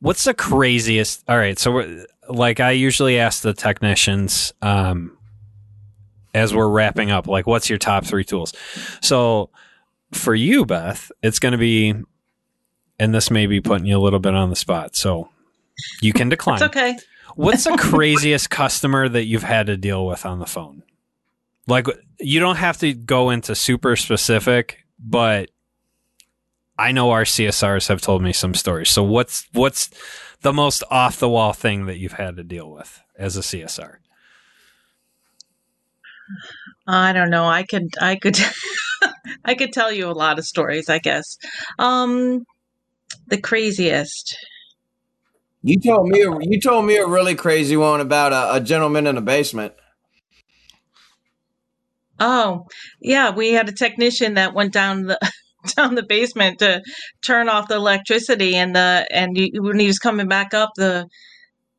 what's 0.00 0.24
the 0.24 0.34
craziest? 0.34 1.24
All 1.28 1.36
right, 1.36 1.58
so 1.58 1.72
we're, 1.72 2.06
like 2.28 2.60
I 2.60 2.72
usually 2.72 3.18
ask 3.18 3.42
the 3.42 3.54
technicians 3.54 4.52
um, 4.62 5.16
as 6.34 6.54
we're 6.54 6.68
wrapping 6.68 7.10
up, 7.10 7.26
like, 7.26 7.46
what's 7.46 7.68
your 7.68 7.78
top 7.78 8.04
three 8.04 8.24
tools? 8.24 8.52
So 9.00 9.50
for 10.12 10.34
you, 10.34 10.64
Beth, 10.64 11.10
it's 11.22 11.38
going 11.38 11.52
to 11.52 11.58
be, 11.58 11.94
and 12.98 13.14
this 13.14 13.30
may 13.30 13.46
be 13.46 13.60
putting 13.60 13.86
you 13.86 13.96
a 13.96 14.00
little 14.00 14.20
bit 14.20 14.34
on 14.34 14.50
the 14.50 14.56
spot, 14.56 14.96
so 14.96 15.30
you 16.00 16.12
can 16.12 16.28
decline. 16.28 16.56
It's 16.56 16.64
okay. 16.64 16.96
What's 17.34 17.64
the 17.64 17.76
craziest 17.78 18.50
customer 18.50 19.08
that 19.08 19.24
you've 19.24 19.42
had 19.42 19.66
to 19.66 19.76
deal 19.76 20.06
with 20.06 20.26
on 20.26 20.38
the 20.38 20.46
phone? 20.46 20.82
Like, 21.68 21.86
you 22.18 22.40
don't 22.40 22.56
have 22.56 22.78
to 22.78 22.94
go 22.94 23.30
into 23.30 23.54
super 23.54 23.94
specific, 23.94 24.84
but 24.98 25.50
I 26.78 26.92
know 26.92 27.10
our 27.10 27.24
CSRs 27.24 27.88
have 27.88 28.00
told 28.00 28.22
me 28.22 28.32
some 28.32 28.54
stories. 28.54 28.90
So, 28.90 29.02
what's 29.02 29.46
what's 29.52 29.90
the 30.42 30.52
most 30.52 30.82
off 30.90 31.18
the 31.18 31.28
wall 31.28 31.52
thing 31.52 31.86
that 31.86 31.98
you've 31.98 32.12
had 32.12 32.36
to 32.36 32.44
deal 32.44 32.70
with 32.70 33.00
as 33.18 33.36
a 33.36 33.40
CSR? 33.40 33.96
I 36.86 37.12
don't 37.12 37.30
know. 37.30 37.44
I 37.44 37.64
could 37.64 37.88
I 38.00 38.16
could 38.16 38.38
I 39.44 39.54
could 39.54 39.72
tell 39.72 39.92
you 39.92 40.08
a 40.08 40.12
lot 40.12 40.38
of 40.38 40.44
stories, 40.44 40.88
I 40.88 40.98
guess. 40.98 41.36
Um 41.78 42.44
the 43.26 43.40
craziest. 43.40 44.36
You 45.62 45.80
told 45.80 46.08
me 46.08 46.20
you 46.20 46.60
told 46.60 46.86
me 46.86 46.96
a 46.96 47.06
really 47.06 47.34
crazy 47.34 47.76
one 47.76 48.00
about 48.00 48.32
a, 48.32 48.56
a 48.56 48.60
gentleman 48.60 49.06
in 49.06 49.16
a 49.16 49.22
basement. 49.22 49.74
Oh, 52.20 52.66
yeah, 53.00 53.30
we 53.30 53.52
had 53.52 53.68
a 53.68 53.72
technician 53.72 54.34
that 54.34 54.54
went 54.54 54.72
down 54.72 55.04
the 55.04 55.18
down 55.76 55.94
the 55.94 56.04
basement 56.04 56.60
to 56.60 56.82
turn 57.22 57.48
off 57.48 57.68
the 57.68 57.76
electricity 57.76 58.54
and 58.54 58.74
the 58.74 59.06
and 59.10 59.36
he, 59.36 59.52
when 59.58 59.78
he 59.78 59.86
was 59.86 59.98
coming 59.98 60.28
back 60.28 60.54
up 60.54 60.70
the 60.76 61.06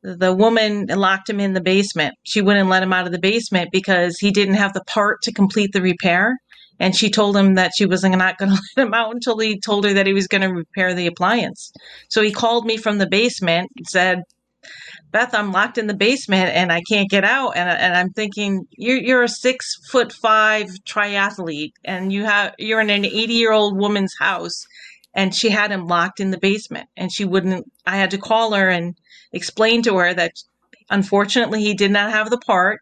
the 0.04 0.34
woman 0.34 0.88
locked 0.88 1.30
him 1.30 1.39
in 1.39 1.54
the 1.54 1.62
basement. 1.62 2.15
She 2.23 2.41
wouldn't 2.41 2.69
let 2.69 2.84
him 2.84 2.93
out 2.93 3.06
of 3.06 3.12
the 3.12 3.19
basement 3.19 3.69
because 3.71 4.17
he 4.17 4.32
didn't 4.32 4.56
have 4.56 4.73
the 4.73 4.84
part 4.86 5.21
to 5.23 5.34
complete 5.34 5.71
the 5.73 5.82
repair. 5.82 6.38
And 6.80 6.95
she 6.95 7.10
told 7.10 7.36
him 7.36 7.56
that 7.56 7.73
she 7.78 7.86
wasn't 7.86 8.17
not 8.17 8.38
going 8.38 8.52
to 8.52 8.62
let 8.78 8.88
him 8.88 8.93
out 8.93 9.13
until 9.13 9.38
he 9.38 9.60
told 9.60 9.84
her 9.84 9.93
that 9.93 10.08
he 10.08 10.13
was 10.13 10.28
going 10.28 10.41
to 10.41 10.47
repair 10.47 10.93
the 10.93 11.08
appliance. 11.08 11.71
So 12.10 12.21
he 12.21 12.32
called 12.32 12.65
me 12.65 12.78
from 12.78 12.97
the 12.97 13.08
basement 13.08 13.69
and 13.75 13.86
said, 13.88 14.23
Beth, 15.11 15.33
I'm 15.33 15.51
locked 15.51 15.77
in 15.77 15.87
the 15.87 15.95
basement 15.95 16.49
and 16.49 16.71
I 16.71 16.81
can't 16.87 17.09
get 17.09 17.23
out. 17.23 17.51
And, 17.55 17.69
and 17.69 17.95
I'm 17.95 18.11
thinking, 18.11 18.67
you're, 18.71 18.97
you're 18.97 19.23
a 19.23 19.29
six 19.29 19.75
foot 19.89 20.13
five 20.13 20.67
triathlete 20.87 21.73
and 21.83 22.13
you 22.13 22.25
have, 22.25 22.53
you're 22.59 22.81
in 22.81 22.89
an 22.89 23.05
80 23.05 23.33
year 23.33 23.51
old 23.51 23.77
woman's 23.77 24.13
house. 24.19 24.65
And 25.15 25.33
she 25.33 25.49
had 25.49 25.71
him 25.71 25.87
locked 25.87 26.19
in 26.19 26.29
the 26.29 26.37
basement 26.37 26.87
and 26.95 27.11
she 27.11 27.25
wouldn't, 27.25 27.71
I 27.85 27.97
had 27.97 28.11
to 28.11 28.17
call 28.19 28.53
her 28.53 28.69
and 28.69 28.95
explain 29.33 29.81
to 29.83 29.97
her 29.97 30.13
that 30.13 30.33
unfortunately 30.89 31.63
he 31.63 31.73
did 31.73 31.91
not 31.91 32.11
have 32.11 32.29
the 32.29 32.37
part 32.37 32.81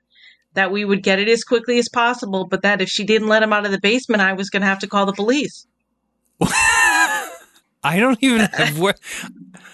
that 0.54 0.72
we 0.72 0.84
would 0.84 1.04
get 1.04 1.20
it 1.20 1.30
as 1.30 1.44
quickly 1.44 1.78
as 1.78 1.88
possible, 1.88 2.46
but 2.46 2.64
that 2.64 2.82
if 2.82 2.90
she 2.90 3.06
didn't 3.06 3.28
let 3.28 3.44
him 3.44 3.54
out 3.54 3.66
of 3.66 3.72
the 3.72 3.80
basement, 3.80 4.22
I 4.22 4.34
was 4.34 4.50
going 4.50 4.62
to 4.62 4.68
have 4.68 4.80
to 4.80 4.88
call 4.88 5.06
the 5.06 5.14
police. 5.14 5.68
I 6.42 8.00
don't 8.00 8.18
even 8.22 8.42
have 8.42 8.80
wor- 8.80 8.96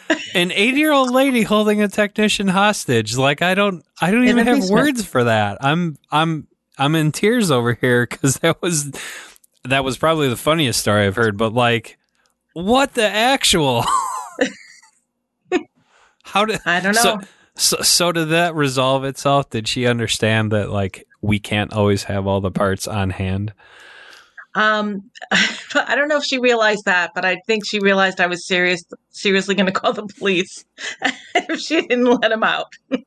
an 0.36 0.52
80 0.52 0.78
year 0.78 0.92
old 0.92 1.12
lady 1.12 1.44
holding 1.44 1.82
a 1.82 1.88
technician 1.88 2.48
hostage. 2.48 3.18
Like 3.18 3.42
I 3.42 3.56
don't, 3.56 3.84
I 4.02 4.12
don't 4.12 4.24
In 4.24 4.30
even 4.30 4.46
have 4.48 4.58
basement. 4.62 4.82
words 4.82 5.06
for 5.06 5.24
that. 5.26 5.58
I'm, 5.64 5.98
I'm, 6.12 6.48
I'm 6.78 6.96
in 6.96 7.12
tears 7.12 7.52
over 7.52 7.74
here 7.74 8.08
because 8.10 8.36
that 8.38 8.62
was, 8.62 8.92
that 9.64 9.84
was 9.84 9.98
probably 9.98 10.28
the 10.30 10.36
funniest 10.38 10.80
story 10.82 11.06
I've 11.06 11.16
heard. 11.16 11.38
But 11.38 11.54
like, 11.54 11.98
what 12.54 12.94
the 12.94 13.08
actual? 13.08 13.84
How 16.24 16.46
did? 16.46 16.60
I 16.66 16.80
don't 16.80 16.96
know. 16.96 17.02
So, 17.02 17.20
so, 17.56 17.78
so 17.84 18.12
did 18.12 18.30
that 18.30 18.56
resolve 18.56 19.04
itself? 19.04 19.50
Did 19.50 19.68
she 19.68 19.86
understand 19.86 20.52
that 20.52 20.70
like 20.72 21.06
we 21.22 21.40
can't 21.40 21.74
always 21.74 22.04
have 22.04 22.26
all 22.28 22.42
the 22.42 22.52
parts 22.52 22.88
on 22.88 23.12
hand? 23.12 23.54
Um, 24.56 25.10
I 25.32 25.96
don't 25.96 26.08
know 26.08 26.18
if 26.18 26.24
she 26.24 26.38
realized 26.40 26.86
that, 26.86 27.12
but 27.16 27.26
I 27.26 27.38
think 27.48 27.66
she 27.66 27.80
realized 27.80 28.20
I 28.22 28.28
was 28.28 28.46
serious, 28.46 28.84
seriously 29.10 29.56
going 29.56 29.66
to 29.66 29.72
call 29.72 29.94
the 29.94 30.06
police 30.20 30.64
if 31.36 31.60
she 31.60 31.82
didn't 31.82 32.06
let 32.06 32.32
him 32.32 32.44
out. 32.44 32.68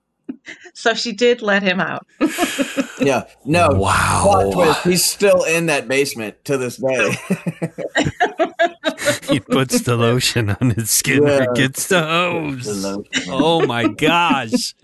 so 0.75 0.95
she 0.95 1.13
did 1.13 1.43
let 1.43 1.63
him 1.63 1.81
out. 1.81 2.07
Yeah. 3.01 3.25
No. 3.45 3.69
Plot 3.69 3.79
Wow. 3.79 4.51
twist. 4.53 4.83
He's 4.85 5.05
still 5.05 5.45
in 5.45 5.67
that 5.67 5.87
basement 5.87 6.45
to 6.47 6.57
this 6.59 6.77
day. 6.77 7.15
he 9.29 9.41
puts 9.41 9.81
the 9.83 9.97
lotion 9.97 10.51
on 10.61 10.71
his 10.71 10.91
skin 10.91 11.23
Yeah. 11.25 11.45
or 11.45 11.53
gets 11.55 11.89
the 11.89 12.03
hose. 12.03 12.85
Oh 13.29 13.65
my 13.67 13.87
gosh. 13.89 14.75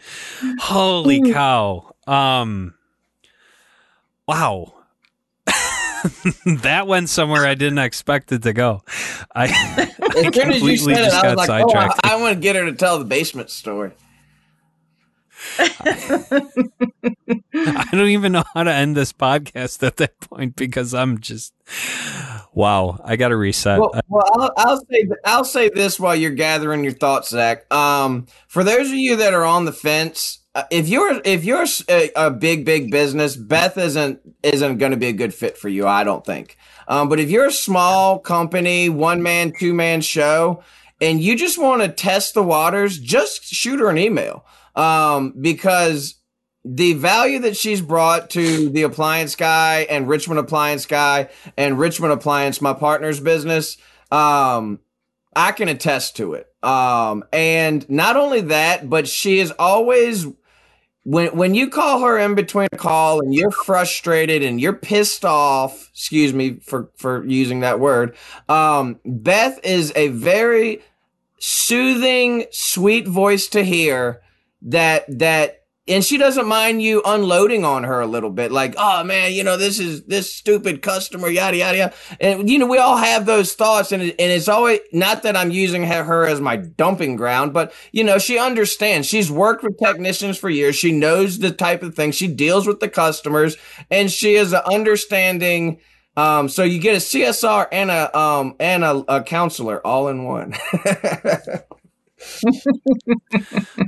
Holy 0.60 1.32
cow. 1.32 1.94
Um 2.06 2.74
wow. 4.28 4.74
that 6.62 6.86
went 6.86 7.08
somewhere 7.08 7.46
I 7.46 7.54
didn't 7.54 7.78
expect 7.78 8.32
it 8.32 8.42
to 8.42 8.52
go. 8.52 8.82
I, 9.34 9.44
I 9.44 9.48
as 9.48 9.96
soon 9.96 10.26
as 10.26 10.26
you 10.26 10.42
completely 10.42 10.78
said 10.78 10.90
it, 10.90 11.04
just 11.04 11.24
I 11.24 11.34
was 11.34 11.46
got 11.46 11.48
like, 11.48 11.50
oh, 11.50 11.68
I, 11.68 11.88
sidetracked. 11.88 12.00
I 12.04 12.20
want 12.20 12.34
to 12.34 12.40
get 12.40 12.56
her 12.56 12.64
to 12.64 12.72
tell 12.72 12.98
the 12.98 13.04
basement 13.04 13.50
story. 13.50 13.92
I 15.58 16.48
don't 17.92 18.08
even 18.08 18.32
know 18.32 18.44
how 18.54 18.62
to 18.62 18.72
end 18.72 18.96
this 18.96 19.12
podcast 19.12 19.82
at 19.82 19.96
that 19.96 20.18
point 20.20 20.56
because 20.56 20.94
I'm 20.94 21.20
just 21.20 21.52
wow. 22.52 23.00
I 23.04 23.16
got 23.16 23.28
to 23.28 23.36
reset. 23.36 23.80
Well, 23.80 23.92
well 24.08 24.24
I'll, 24.34 24.52
I'll 24.56 24.86
say 24.86 25.08
I'll 25.24 25.44
say 25.44 25.68
this 25.68 25.98
while 25.98 26.14
you're 26.14 26.30
gathering 26.30 26.84
your 26.84 26.92
thoughts, 26.92 27.30
Zach. 27.30 27.72
Um, 27.72 28.26
for 28.46 28.62
those 28.62 28.88
of 28.88 28.94
you 28.94 29.16
that 29.16 29.34
are 29.34 29.44
on 29.44 29.64
the 29.64 29.72
fence, 29.72 30.41
uh, 30.54 30.64
if 30.70 30.88
you're 30.88 31.20
if 31.24 31.44
you're 31.44 31.64
a, 31.88 32.10
a 32.14 32.30
big 32.30 32.64
big 32.64 32.90
business, 32.90 33.36
Beth 33.36 33.78
isn't 33.78 34.20
isn't 34.42 34.78
going 34.78 34.92
to 34.92 34.98
be 34.98 35.08
a 35.08 35.12
good 35.12 35.32
fit 35.32 35.56
for 35.56 35.68
you. 35.68 35.86
I 35.86 36.04
don't 36.04 36.24
think. 36.24 36.58
Um, 36.88 37.08
but 37.08 37.18
if 37.20 37.30
you're 37.30 37.46
a 37.46 37.52
small 37.52 38.18
company, 38.18 38.88
one 38.88 39.22
man, 39.22 39.52
two 39.58 39.72
man 39.72 40.02
show, 40.02 40.62
and 41.00 41.22
you 41.22 41.36
just 41.36 41.58
want 41.58 41.82
to 41.82 41.88
test 41.88 42.34
the 42.34 42.42
waters, 42.42 42.98
just 42.98 43.44
shoot 43.44 43.80
her 43.80 43.88
an 43.88 43.98
email. 43.98 44.44
Um, 44.74 45.34
because 45.40 46.16
the 46.64 46.94
value 46.94 47.40
that 47.40 47.56
she's 47.56 47.80
brought 47.80 48.30
to 48.30 48.68
the 48.68 48.82
appliance 48.82 49.34
guy 49.34 49.86
and 49.90 50.08
Richmond 50.08 50.38
appliance 50.38 50.86
guy 50.86 51.28
and 51.56 51.78
Richmond 51.78 52.12
appliance, 52.12 52.60
my 52.60 52.72
partner's 52.72 53.20
business, 53.20 53.76
um, 54.10 54.80
I 55.34 55.52
can 55.52 55.68
attest 55.68 56.16
to 56.16 56.34
it. 56.34 56.46
Um, 56.62 57.24
and 57.32 57.88
not 57.90 58.16
only 58.16 58.42
that, 58.42 58.88
but 58.88 59.08
she 59.08 59.40
is 59.40 59.50
always 59.58 60.26
when 61.04 61.36
when 61.36 61.54
you 61.54 61.68
call 61.68 62.00
her 62.02 62.18
in 62.18 62.34
between 62.34 62.68
a 62.72 62.76
call 62.76 63.20
and 63.20 63.34
you're 63.34 63.50
frustrated 63.50 64.42
and 64.42 64.60
you're 64.60 64.72
pissed 64.72 65.24
off, 65.24 65.90
excuse 65.92 66.32
me 66.32 66.60
for 66.60 66.90
for 66.96 67.24
using 67.26 67.60
that 67.60 67.80
word. 67.80 68.16
Um, 68.48 69.00
Beth 69.04 69.58
is 69.64 69.92
a 69.96 70.08
very 70.08 70.82
soothing, 71.38 72.46
sweet 72.52 73.08
voice 73.08 73.48
to 73.48 73.64
hear 73.64 74.22
that 74.62 75.04
that 75.18 75.61
and 75.88 76.04
she 76.04 76.16
doesn't 76.16 76.46
mind 76.46 76.80
you 76.80 77.02
unloading 77.04 77.64
on 77.64 77.82
her 77.84 78.00
a 78.00 78.06
little 78.06 78.30
bit 78.30 78.52
like 78.52 78.74
oh 78.78 79.02
man 79.02 79.32
you 79.32 79.42
know 79.42 79.56
this 79.56 79.78
is 79.78 80.04
this 80.04 80.34
stupid 80.34 80.80
customer 80.80 81.28
yada 81.28 81.56
yada 81.56 81.78
yada. 81.78 81.94
And 82.20 82.48
you 82.48 82.58
know 82.58 82.66
we 82.66 82.78
all 82.78 82.96
have 82.96 83.26
those 83.26 83.54
thoughts 83.54 83.90
and, 83.90 84.02
and 84.02 84.14
it's 84.18 84.48
always 84.48 84.80
not 84.92 85.22
that 85.24 85.36
i'm 85.36 85.50
using 85.50 85.84
her, 85.84 86.26
as 86.26 86.40
my 86.40 86.56
dumping 86.56 87.16
ground 87.16 87.52
but 87.52 87.72
you 87.92 88.04
know 88.04 88.18
she 88.18 88.38
understands. 88.38 89.08
She's 89.08 89.30
worked 89.30 89.62
with 89.62 89.78
technicians 89.78 90.38
for 90.38 90.48
years. 90.48 90.76
She 90.76 90.92
knows 90.92 91.38
the 91.38 91.50
type 91.50 91.82
of 91.82 91.94
thing 91.94 92.12
she 92.12 92.28
deals 92.28 92.66
with 92.66 92.80
the 92.80 92.88
customers 92.88 93.56
and 93.90 94.10
she 94.10 94.34
is 94.34 94.52
an 94.52 94.62
understanding 94.70 95.80
um, 96.14 96.50
so 96.50 96.62
you 96.62 96.78
get 96.78 96.94
a 96.94 96.98
CSR 96.98 97.68
and 97.72 97.90
a 97.90 98.16
um 98.16 98.54
and 98.60 98.84
a, 98.84 99.04
a 99.08 99.22
counselor 99.22 99.84
all 99.86 100.08
in 100.08 100.24
one. 100.24 100.54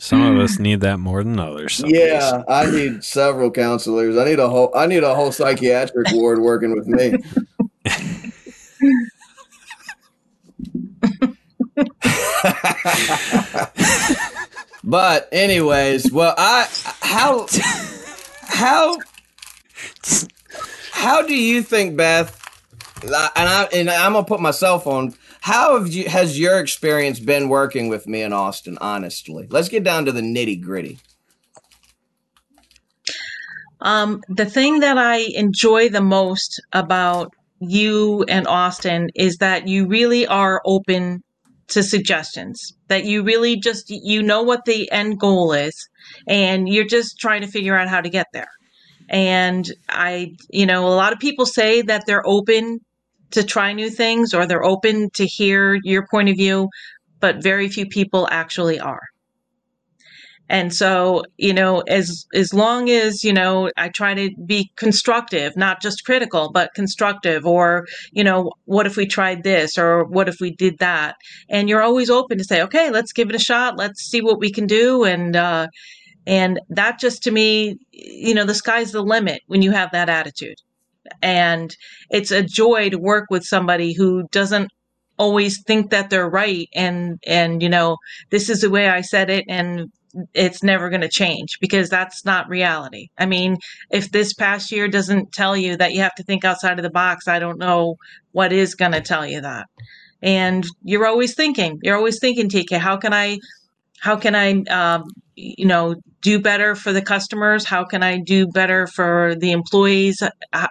Some 0.01 0.23
of 0.23 0.39
us 0.39 0.59
need 0.59 0.81
that 0.81 0.99
more 0.99 1.23
than 1.23 1.39
others. 1.39 1.75
some 1.75 1.91
days. 1.91 2.01
Yeah, 2.01 2.43
I 2.49 2.71
need 2.71 3.05
several 3.05 3.51
counselors. 3.51 4.17
I 4.17 4.25
need 4.25 4.39
a 4.39 4.49
whole 4.49 4.73
I 4.75 4.87
need 4.87 5.03
a 5.03 5.15
whole 5.15 5.33
psychiatric 5.33 6.13
ward 6.13 6.41
working 6.41 6.75
with 6.75 6.87
me. 6.87 7.17
but 14.85 15.29
anyways, 15.33 16.13
well, 16.13 16.35
I 16.37 16.69
how 17.01 17.47
how 18.43 18.99
how 20.93 21.23
do 21.23 21.35
you 21.35 21.63
think, 21.63 21.97
Beth? 21.97 22.41
And 23.03 23.15
I 23.15 23.65
and 23.73 23.91
I'm 23.91 24.13
gonna 24.13 24.25
put 24.25 24.41
myself 24.41 24.87
on. 24.87 25.15
How 25.45 25.79
have 25.79 25.93
you 25.93 26.09
has 26.09 26.39
your 26.39 26.59
experience 26.59 27.21
been 27.21 27.51
working 27.51 27.89
with 27.89 28.07
me 28.07 28.23
in 28.23 28.33
Austin? 28.33 28.79
Honestly, 28.81 29.47
let's 29.51 29.69
get 29.69 29.85
down 29.85 30.07
to 30.07 30.13
the 30.13 30.23
nitty 30.23 30.59
gritty. 30.63 30.99
Um, 33.83 34.23
the 34.31 34.47
thing 34.47 34.81
that 34.81 34.97
I 34.97 35.19
enjoy 35.35 35.91
the 35.91 36.01
most 36.01 36.63
about 36.73 37.35
you 37.61 38.25
and 38.27 38.47
Austin 38.47 39.11
is 39.15 39.37
that 39.37 39.69
you 39.69 39.87
really 39.87 40.27
are 40.27 40.63
open 40.65 41.23
to 41.69 41.83
suggestions 41.83 42.73
that 42.89 43.05
you 43.05 43.23
really 43.23 43.61
just 43.61 43.91
you 43.91 44.23
know 44.23 44.43
what 44.43 44.65
the 44.65 44.91
end 44.91 45.21
goal 45.21 45.53
is 45.53 45.91
and 46.27 46.71
you're 46.71 46.87
just 46.87 47.19
trying 47.19 47.43
to 47.43 47.49
figure 47.49 47.77
out 47.77 47.89
how 47.89 48.01
to 48.01 48.11
get 48.11 48.27
there 48.35 48.51
and 49.09 49.73
i 49.89 50.31
you 50.51 50.67
know 50.67 50.87
a 50.87 50.93
lot 50.95 51.15
of 51.15 51.19
people 51.19 51.47
say 51.47 51.81
that 51.81 52.05
they're 52.07 52.27
open 52.27 52.81
to 53.35 53.45
try 53.45 53.73
new 53.73 53.91
things 53.91 54.35
or 54.35 54.47
they're 54.47 54.65
open 54.65 55.11
to 55.11 55.27
hear 55.27 55.79
your 55.85 56.07
point 56.09 56.29
of 56.29 56.37
view 56.37 56.69
but 57.21 57.43
very 57.43 57.69
few 57.69 57.87
people 57.87 58.29
actually 58.31 58.81
are 58.81 59.03
and 60.49 60.75
so, 60.75 61.25
you 61.39 61.55
know, 61.55 61.81
as 61.81 62.27
as 62.35 62.53
long 62.53 62.91
as, 62.91 63.25
you 63.25 63.33
know, 63.33 63.71
I 63.79 63.89
try 63.89 64.13
to 64.15 64.31
be 64.45 64.71
constructive, 64.77 65.57
not 65.57 65.81
just 65.81 66.05
critical, 66.05 66.51
but 66.53 66.75
constructive 66.75 67.47
or, 67.47 67.87
you 68.13 68.23
know, 68.23 68.53
what 68.67 68.87
if 68.87 68.97
we 68.97 69.07
tried 69.07 69.43
this 69.43 69.79
or 69.79 70.05
what 70.05 70.29
if 70.29 70.41
we 70.41 70.51
did 70.51 70.79
that? 70.81 71.17
And 71.49 71.69
you're 71.69 71.81
always 71.83 72.11
open 72.11 72.37
to 72.39 72.45
say, 72.45 72.61
okay, 72.63 72.91
let's 72.91 73.13
give 73.13 73.31
it 73.31 73.35
a 73.35 73.39
shot. 73.39 73.79
Let's 73.79 74.03
see 74.03 74.21
what 74.21 74.39
we 74.39 74.53
can 74.53 74.67
do 74.67 75.05
and 75.05 75.35
uh 75.35 75.69
and 76.27 76.61
that 76.71 76.99
just 77.01 77.23
to 77.25 77.31
me, 77.31 77.79
you 77.93 78.35
know, 78.35 78.45
the 78.45 78.55
sky's 78.55 78.93
the 78.93 79.03
limit 79.03 79.43
when 79.47 79.63
you 79.63 79.73
have 79.73 79.93
that 79.93 80.09
attitude. 80.11 80.57
And 81.23 81.75
it's 82.11 82.31
a 82.31 82.43
joy 82.43 82.91
to 82.91 82.99
work 82.99 83.27
with 83.31 83.45
somebody 83.45 83.95
who 83.95 84.27
doesn't 84.31 84.71
always 85.17 85.63
think 85.63 85.91
that 85.91 86.11
they're 86.11 86.29
right 86.29 86.69
and 86.75 87.21
and 87.25 87.63
you 87.63 87.69
know 87.69 87.97
this 88.31 88.51
is 88.51 88.63
the 88.63 88.69
way 88.69 88.89
i 88.89 89.01
said 89.01 89.31
it 89.31 89.45
and 89.49 89.89
it's 90.33 90.63
never 90.63 90.91
going 90.91 91.01
to 91.01 91.09
change 91.09 91.59
because 91.61 91.89
that's 91.89 92.25
not 92.25 92.49
reality. 92.49 93.09
I 93.19 93.27
mean, 93.27 93.57
if 93.91 94.11
this 94.11 94.33
past 94.33 94.71
year 94.71 94.89
doesn't 94.89 95.33
tell 95.33 95.57
you 95.57 95.77
that 95.77 95.93
you 95.93 96.01
have 96.01 96.15
to 96.17 96.23
think 96.23 96.45
outside 96.45 96.79
of 96.79 96.83
the 96.83 96.91
box, 96.91 97.29
I 97.29 97.39
don't 97.39 97.59
know 97.59 97.97
what 98.33 98.53
is 98.53 98.75
going 98.75 98.93
to 98.93 99.01
tell 99.01 99.27
you 99.27 99.41
that. 99.41 99.67
And 100.23 100.65
you're 100.83 101.07
always 101.07 101.35
thinking, 101.35 101.79
you're 101.83 101.97
always 101.97 102.19
thinking, 102.19 102.49
TK, 102.49 102.79
how 102.79 102.97
can 102.97 103.13
I, 103.13 103.39
how 104.05 104.17
can 104.17 104.35
I, 104.35 104.61
um, 104.65 105.05
you 105.35 105.65
know, 105.65 105.95
do 106.21 106.39
better 106.39 106.75
for 106.75 106.93
the 106.93 107.01
customers? 107.01 107.65
How 107.65 107.85
can 107.87 108.03
I 108.03 108.19
do 108.19 108.47
better 108.47 108.87
for 108.87 109.35
the 109.35 109.51
employees? 109.53 110.23
How, 110.53 110.69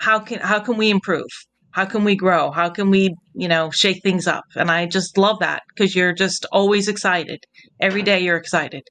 how 0.00 0.20
can, 0.20 0.38
how 0.40 0.58
can 0.60 0.78
we 0.78 0.88
improve? 0.88 1.28
How 1.72 1.84
can 1.84 2.04
we 2.04 2.16
grow? 2.16 2.50
How 2.50 2.70
can 2.70 2.88
we, 2.88 3.14
you 3.34 3.48
know, 3.48 3.70
shake 3.70 4.02
things 4.02 4.26
up? 4.26 4.44
And 4.56 4.70
I 4.70 4.86
just 4.86 5.18
love 5.18 5.40
that 5.40 5.62
because 5.68 5.94
you're 5.94 6.14
just 6.14 6.46
always 6.50 6.88
excited. 6.88 7.44
Every 7.80 8.00
day 8.02 8.20
you're 8.20 8.38
excited. 8.38 8.84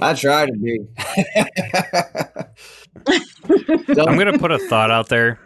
I 0.00 0.14
try 0.14 0.46
to 0.46 0.52
be. 0.52 0.78
I'm 3.98 4.14
going 4.16 4.32
to 4.32 4.38
put 4.38 4.52
a 4.52 4.58
thought 4.60 4.92
out 4.92 5.08
there, 5.08 5.40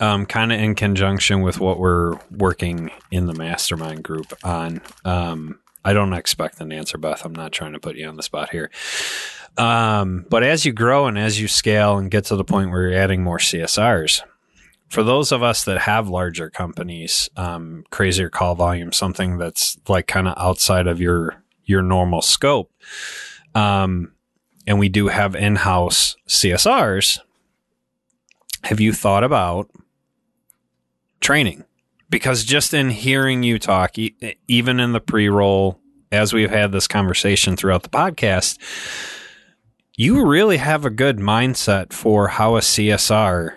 um, 0.00 0.26
kind 0.26 0.52
of 0.52 0.60
in 0.60 0.74
conjunction 0.74 1.42
with 1.42 1.60
what 1.60 1.78
we're 1.78 2.18
working 2.30 2.90
in 3.10 3.26
the 3.26 3.34
mastermind 3.34 4.02
group 4.02 4.32
on. 4.42 4.80
Um, 5.04 5.60
I 5.84 5.92
don't 5.92 6.12
expect 6.14 6.60
an 6.60 6.72
answer, 6.72 6.98
Beth. 6.98 7.24
I'm 7.24 7.34
not 7.34 7.52
trying 7.52 7.74
to 7.74 7.80
put 7.80 7.96
you 7.96 8.08
on 8.08 8.16
the 8.16 8.22
spot 8.22 8.50
here. 8.50 8.70
Um, 9.56 10.26
but 10.30 10.42
as 10.42 10.64
you 10.64 10.72
grow 10.72 11.06
and 11.06 11.18
as 11.18 11.40
you 11.40 11.46
scale 11.46 11.98
and 11.98 12.10
get 12.10 12.24
to 12.26 12.36
the 12.36 12.44
point 12.44 12.70
where 12.70 12.88
you're 12.88 12.98
adding 12.98 13.22
more 13.22 13.38
CSRs, 13.38 14.22
for 14.88 15.02
those 15.02 15.32
of 15.32 15.42
us 15.42 15.64
that 15.64 15.78
have 15.78 16.08
larger 16.08 16.50
companies, 16.50 17.28
um, 17.36 17.84
crazier 17.90 18.30
call 18.30 18.54
volume, 18.54 18.92
something 18.92 19.38
that's 19.38 19.78
like 19.88 20.06
kind 20.06 20.28
of 20.28 20.34
outside 20.36 20.86
of 20.86 21.00
your 21.00 21.42
your 21.66 21.82
normal 21.82 22.20
scope, 22.20 22.70
um, 23.54 24.12
and 24.66 24.78
we 24.78 24.88
do 24.88 25.08
have 25.08 25.34
in-house 25.34 26.16
CSRs. 26.28 27.20
Have 28.64 28.80
you 28.80 28.92
thought 28.92 29.24
about 29.24 29.70
training? 31.24 31.64
Because 32.10 32.44
just 32.44 32.74
in 32.74 32.90
hearing 32.90 33.42
you 33.42 33.58
talk, 33.58 33.98
e- 33.98 34.14
even 34.46 34.78
in 34.78 34.92
the 34.92 35.00
pre-roll, 35.00 35.80
as 36.12 36.32
we've 36.32 36.50
had 36.50 36.70
this 36.70 36.86
conversation 36.86 37.56
throughout 37.56 37.82
the 37.82 37.88
podcast, 37.88 38.58
you 39.96 40.24
really 40.24 40.58
have 40.58 40.84
a 40.84 40.90
good 40.90 41.18
mindset 41.18 41.92
for 41.92 42.28
how 42.28 42.56
a 42.56 42.60
CSR 42.60 43.56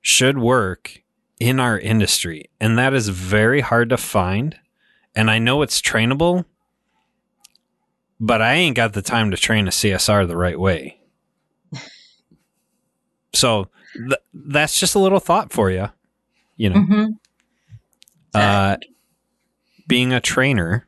should 0.00 0.38
work 0.38 1.02
in 1.38 1.60
our 1.60 1.78
industry. 1.78 2.50
And 2.60 2.78
that 2.78 2.94
is 2.94 3.08
very 3.08 3.60
hard 3.60 3.90
to 3.90 3.96
find. 3.96 4.56
And 5.14 5.30
I 5.30 5.38
know 5.38 5.62
it's 5.62 5.80
trainable, 5.80 6.44
but 8.18 8.40
I 8.40 8.54
ain't 8.54 8.76
got 8.76 8.92
the 8.92 9.02
time 9.02 9.30
to 9.30 9.36
train 9.36 9.66
a 9.66 9.70
CSR 9.70 10.26
the 10.26 10.36
right 10.36 10.58
way. 10.58 11.00
so 13.34 13.68
th- 13.94 14.20
that's 14.32 14.78
just 14.80 14.94
a 14.94 15.00
little 15.00 15.20
thought 15.20 15.52
for 15.52 15.70
you. 15.70 15.88
You 16.56 16.70
know, 16.70 16.76
mm-hmm. 16.76 17.06
uh, 18.34 18.76
being 19.86 20.12
a 20.12 20.20
trainer 20.20 20.86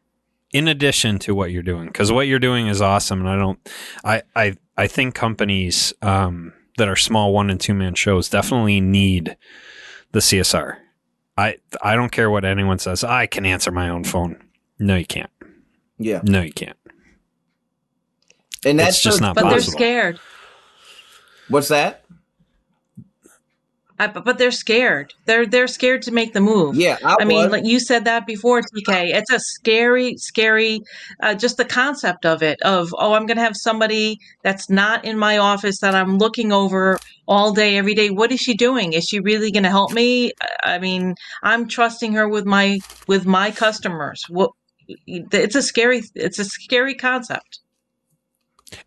in 0.52 0.68
addition 0.68 1.18
to 1.20 1.34
what 1.34 1.50
you're 1.50 1.62
doing, 1.62 1.86
because 1.86 2.12
what 2.12 2.26
you're 2.26 2.38
doing 2.38 2.68
is 2.68 2.80
awesome. 2.80 3.20
And 3.20 3.28
I 3.28 3.36
don't, 3.36 3.68
I, 4.04 4.22
I, 4.36 4.56
I 4.76 4.86
think 4.86 5.14
companies, 5.14 5.92
um, 6.02 6.52
that 6.76 6.88
are 6.88 6.96
small 6.96 7.32
one 7.32 7.50
and 7.50 7.60
two 7.60 7.74
man 7.74 7.94
shows 7.94 8.28
definitely 8.28 8.80
need 8.80 9.36
the 10.12 10.20
CSR. 10.20 10.78
I 11.36 11.56
I 11.82 11.96
don't 11.96 12.12
care 12.12 12.30
what 12.30 12.44
anyone 12.44 12.78
says. 12.78 13.02
I 13.02 13.26
can 13.26 13.44
answer 13.44 13.70
my 13.70 13.88
own 13.88 14.04
phone. 14.04 14.42
No, 14.78 14.96
you 14.96 15.06
can't. 15.06 15.30
Yeah. 15.98 16.20
No, 16.24 16.42
you 16.42 16.52
can't. 16.52 16.76
And 18.64 18.78
that's 18.78 18.96
it's 18.96 19.02
just 19.02 19.20
not 19.20 19.34
but 19.34 19.44
possible. 19.44 19.78
they're 19.78 19.86
scared. 19.86 20.20
What's 21.48 21.68
that? 21.68 22.03
I, 23.98 24.08
but 24.08 24.38
they're 24.38 24.50
scared. 24.50 25.14
They're 25.24 25.46
they're 25.46 25.68
scared 25.68 26.02
to 26.02 26.10
make 26.10 26.32
the 26.32 26.40
move. 26.40 26.74
Yeah, 26.74 26.98
I, 27.04 27.18
I 27.20 27.24
mean, 27.24 27.50
like 27.50 27.64
you 27.64 27.78
said 27.78 28.06
that 28.06 28.26
before, 28.26 28.60
TK. 28.60 29.14
It's 29.14 29.32
a 29.32 29.38
scary, 29.38 30.16
scary. 30.16 30.80
Uh, 31.20 31.34
just 31.34 31.58
the 31.58 31.64
concept 31.64 32.26
of 32.26 32.42
it. 32.42 32.60
Of 32.62 32.92
oh, 32.98 33.12
I'm 33.12 33.26
going 33.26 33.36
to 33.36 33.44
have 33.44 33.56
somebody 33.56 34.18
that's 34.42 34.68
not 34.68 35.04
in 35.04 35.16
my 35.16 35.38
office 35.38 35.78
that 35.78 35.94
I'm 35.94 36.18
looking 36.18 36.50
over 36.50 36.98
all 37.28 37.52
day, 37.52 37.76
every 37.78 37.94
day. 37.94 38.10
What 38.10 38.32
is 38.32 38.40
she 38.40 38.54
doing? 38.54 38.94
Is 38.94 39.04
she 39.04 39.20
really 39.20 39.52
going 39.52 39.62
to 39.62 39.70
help 39.70 39.92
me? 39.92 40.32
I 40.64 40.80
mean, 40.80 41.14
I'm 41.44 41.68
trusting 41.68 42.14
her 42.14 42.28
with 42.28 42.46
my 42.46 42.80
with 43.06 43.26
my 43.26 43.52
customers. 43.52 44.24
What? 44.28 44.50
It's 45.06 45.54
a 45.54 45.62
scary. 45.62 46.02
It's 46.16 46.40
a 46.40 46.44
scary 46.44 46.96
concept. 46.96 47.60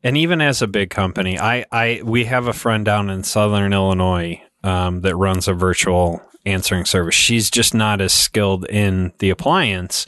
And 0.03 0.17
even 0.17 0.41
as 0.41 0.61
a 0.61 0.67
big 0.67 0.89
company, 0.89 1.39
I, 1.39 1.65
I 1.71 2.01
we 2.03 2.25
have 2.25 2.47
a 2.47 2.53
friend 2.53 2.83
down 2.83 3.09
in 3.09 3.23
Southern 3.23 3.71
Illinois 3.71 4.41
um, 4.67 4.99
that 5.01 5.15
runs 5.15 5.47
a 5.47 5.53
virtual 5.53 6.21
answering 6.45 6.83
service. 6.83 7.15
She's 7.15 7.49
just 7.49 7.73
not 7.73 8.01
as 8.01 8.11
skilled 8.11 8.65
in 8.65 9.13
the 9.19 9.29
appliance. 9.29 10.05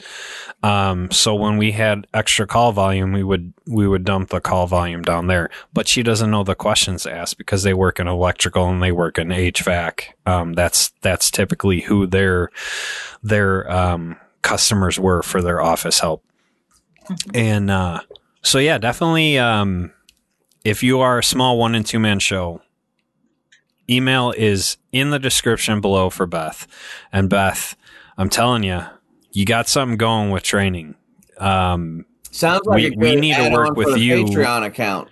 Um, 0.62 1.10
so 1.10 1.34
when 1.34 1.56
we 1.56 1.72
had 1.72 2.06
extra 2.12 2.46
call 2.46 2.72
volume, 2.72 3.12
we 3.12 3.22
would 3.22 3.54
we 3.66 3.88
would 3.88 4.04
dump 4.04 4.28
the 4.28 4.40
call 4.40 4.66
volume 4.66 5.00
down 5.00 5.28
there. 5.28 5.48
But 5.72 5.88
she 5.88 6.02
doesn't 6.02 6.30
know 6.30 6.44
the 6.44 6.54
questions 6.54 7.04
to 7.04 7.12
ask 7.12 7.38
because 7.38 7.62
they 7.62 7.72
work 7.72 7.98
in 7.98 8.06
electrical 8.06 8.68
and 8.68 8.82
they 8.82 8.92
work 8.92 9.18
in 9.18 9.28
HVAC. 9.28 10.08
Um, 10.26 10.52
that's 10.52 10.90
that's 11.00 11.30
typically 11.30 11.80
who 11.80 12.06
their 12.06 12.50
their 13.22 13.70
um, 13.72 14.18
customers 14.42 15.00
were 15.00 15.22
for 15.22 15.40
their 15.40 15.62
office 15.62 16.00
help. 16.00 16.22
And 17.32 17.70
uh, 17.70 18.00
so 18.42 18.58
yeah, 18.58 18.76
definitely. 18.76 19.38
Um, 19.38 19.92
if 20.64 20.82
you 20.82 21.00
are 21.00 21.18
a 21.18 21.24
small 21.24 21.58
one 21.58 21.74
and 21.74 21.86
two 21.86 21.98
man 21.98 22.18
show, 22.18 22.60
email 23.90 24.32
is 24.36 24.76
in 24.92 25.10
the 25.10 25.18
description 25.18 25.80
below 25.80 26.10
for 26.10 26.26
Beth. 26.26 26.66
And 27.12 27.28
Beth, 27.28 27.76
I'm 28.16 28.28
telling 28.28 28.62
you, 28.62 28.82
you 29.32 29.44
got 29.44 29.68
something 29.68 29.96
going 29.96 30.30
with 30.30 30.42
training. 30.42 30.94
Um, 31.38 32.04
Sounds 32.30 32.64
like 32.66 32.76
we, 32.76 32.96
we 32.96 33.16
need 33.16 33.36
to 33.36 33.50
work 33.50 33.76
with 33.76 33.98
you. 33.98 34.24
Patreon 34.24 34.66
account. 34.66 35.08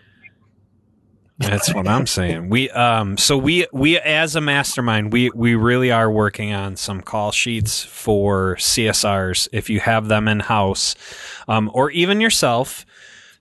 That's 1.39 1.73
what 1.73 1.87
I'm 1.87 2.07
saying. 2.07 2.49
We 2.49 2.69
um 2.71 3.17
so 3.17 3.39
we 3.39 3.67
we 3.73 3.97
as 3.99 4.35
a 4.35 4.41
mastermind 4.41 5.13
we 5.13 5.31
we 5.31 5.55
really 5.55 5.93
are 5.93 6.11
working 6.11 6.53
on 6.53 6.75
some 6.75 7.01
call 7.01 7.31
sheets 7.31 7.85
for 7.85 8.57
CSRs 8.57 9.49
if 9.53 9.71
you 9.71 9.79
have 9.79 10.09
them 10.09 10.27
in 10.27 10.41
house 10.41 10.97
um 11.47 11.71
or 11.73 11.93
even 11.93 12.21
yourself 12.21 12.85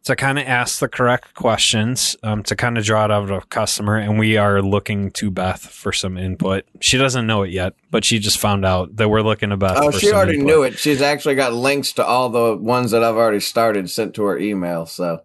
to 0.03 0.15
kind 0.15 0.39
of 0.39 0.47
ask 0.47 0.79
the 0.79 0.87
correct 0.87 1.33
questions, 1.33 2.15
um, 2.23 2.41
to 2.43 2.55
kind 2.55 2.77
of 2.77 2.85
draw 2.85 3.05
it 3.05 3.11
out 3.11 3.23
of 3.23 3.31
a 3.31 3.41
customer. 3.41 3.97
And 3.97 4.17
we 4.17 4.37
are 4.37 4.61
looking 4.61 5.11
to 5.11 5.29
Beth 5.29 5.61
for 5.61 5.91
some 5.91 6.17
input. 6.17 6.65
She 6.79 6.97
doesn't 6.97 7.27
know 7.27 7.43
it 7.43 7.51
yet, 7.51 7.73
but 7.91 8.05
she 8.05 8.19
just 8.19 8.37
found 8.37 8.65
out 8.65 8.95
that 8.95 9.09
we're 9.09 9.21
looking 9.21 9.49
to 9.49 9.57
Beth. 9.57 9.77
Oh, 9.77 9.91
she 9.91 10.11
already 10.11 10.35
input. 10.35 10.47
knew 10.47 10.63
it. 10.63 10.79
She's 10.79 11.01
actually 11.01 11.35
got 11.35 11.53
links 11.53 11.93
to 11.93 12.05
all 12.05 12.29
the 12.29 12.55
ones 12.55 12.91
that 12.91 13.03
I've 13.03 13.15
already 13.15 13.41
started 13.41 13.89
sent 13.89 14.15
to 14.15 14.23
her 14.23 14.37
email. 14.37 14.85
So 14.85 15.21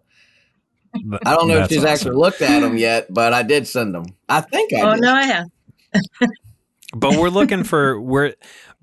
I 0.93 1.35
don't 1.35 1.47
know 1.47 1.59
if 1.59 1.69
she's 1.69 1.79
awesome. 1.79 1.89
actually 1.89 2.15
looked 2.17 2.41
at 2.41 2.59
them 2.59 2.77
yet, 2.77 3.07
but 3.09 3.33
I 3.33 3.43
did 3.43 3.67
send 3.67 3.95
them. 3.95 4.05
I 4.29 4.41
think 4.41 4.73
I. 4.73 4.81
Oh 4.81 4.93
did. 4.93 5.01
no, 5.01 5.13
I 5.13 5.23
have. 5.23 5.47
but 6.95 7.17
we're 7.17 7.29
looking 7.29 7.63
for 7.63 7.99
we're 7.99 8.33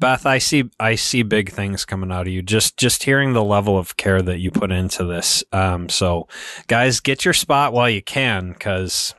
Beth, 0.00 0.24
I 0.24 0.38
see 0.38 0.70
I 0.80 0.94
see 0.94 1.22
big 1.22 1.50
things 1.50 1.84
coming 1.84 2.10
out 2.10 2.22
of 2.22 2.32
you. 2.32 2.40
Just 2.40 2.78
just 2.78 3.02
hearing 3.02 3.34
the 3.34 3.44
level 3.44 3.76
of 3.76 3.98
care 3.98 4.22
that 4.22 4.38
you 4.38 4.50
put 4.50 4.72
into 4.72 5.04
this. 5.04 5.44
Um, 5.52 5.90
so, 5.90 6.26
guys, 6.66 7.00
get 7.00 7.26
your 7.26 7.34
spot 7.34 7.74
while 7.74 7.88
you 7.88 8.02
can, 8.02 8.52
because 8.52 9.14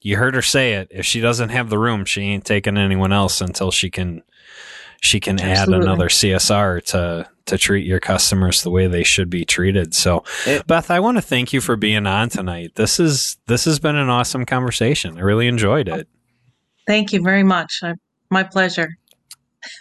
you 0.00 0.16
heard 0.16 0.34
her 0.34 0.42
say 0.42 0.72
it. 0.72 0.88
If 0.90 1.04
she 1.04 1.20
doesn't 1.20 1.50
have 1.50 1.68
the 1.68 1.78
room, 1.78 2.06
she 2.06 2.22
ain't 2.22 2.46
taking 2.46 2.78
anyone 2.78 3.12
else 3.12 3.42
until 3.42 3.70
she 3.70 3.90
can 3.90 4.22
she 5.02 5.20
can 5.20 5.38
Absolutely. 5.38 5.74
add 5.74 5.82
another 5.82 6.08
CSR 6.08 6.82
to 6.86 7.28
to 7.44 7.58
treat 7.58 7.84
your 7.84 8.00
customers 8.00 8.62
the 8.62 8.70
way 8.70 8.86
they 8.86 9.02
should 9.02 9.28
be 9.28 9.44
treated. 9.44 9.92
So, 9.94 10.24
it, 10.46 10.66
Beth, 10.66 10.90
I 10.90 11.00
want 11.00 11.18
to 11.18 11.22
thank 11.22 11.52
you 11.52 11.60
for 11.60 11.76
being 11.76 12.06
on 12.06 12.30
tonight. 12.30 12.76
This 12.76 12.98
is 12.98 13.36
this 13.48 13.66
has 13.66 13.78
been 13.78 13.96
an 13.96 14.08
awesome 14.08 14.46
conversation. 14.46 15.18
I 15.18 15.20
really 15.20 15.46
enjoyed 15.46 15.88
it. 15.88 16.08
Thank 16.86 17.12
you 17.12 17.20
very 17.22 17.42
much. 17.42 17.80
I, 17.82 17.94
my 18.30 18.44
pleasure 18.44 18.88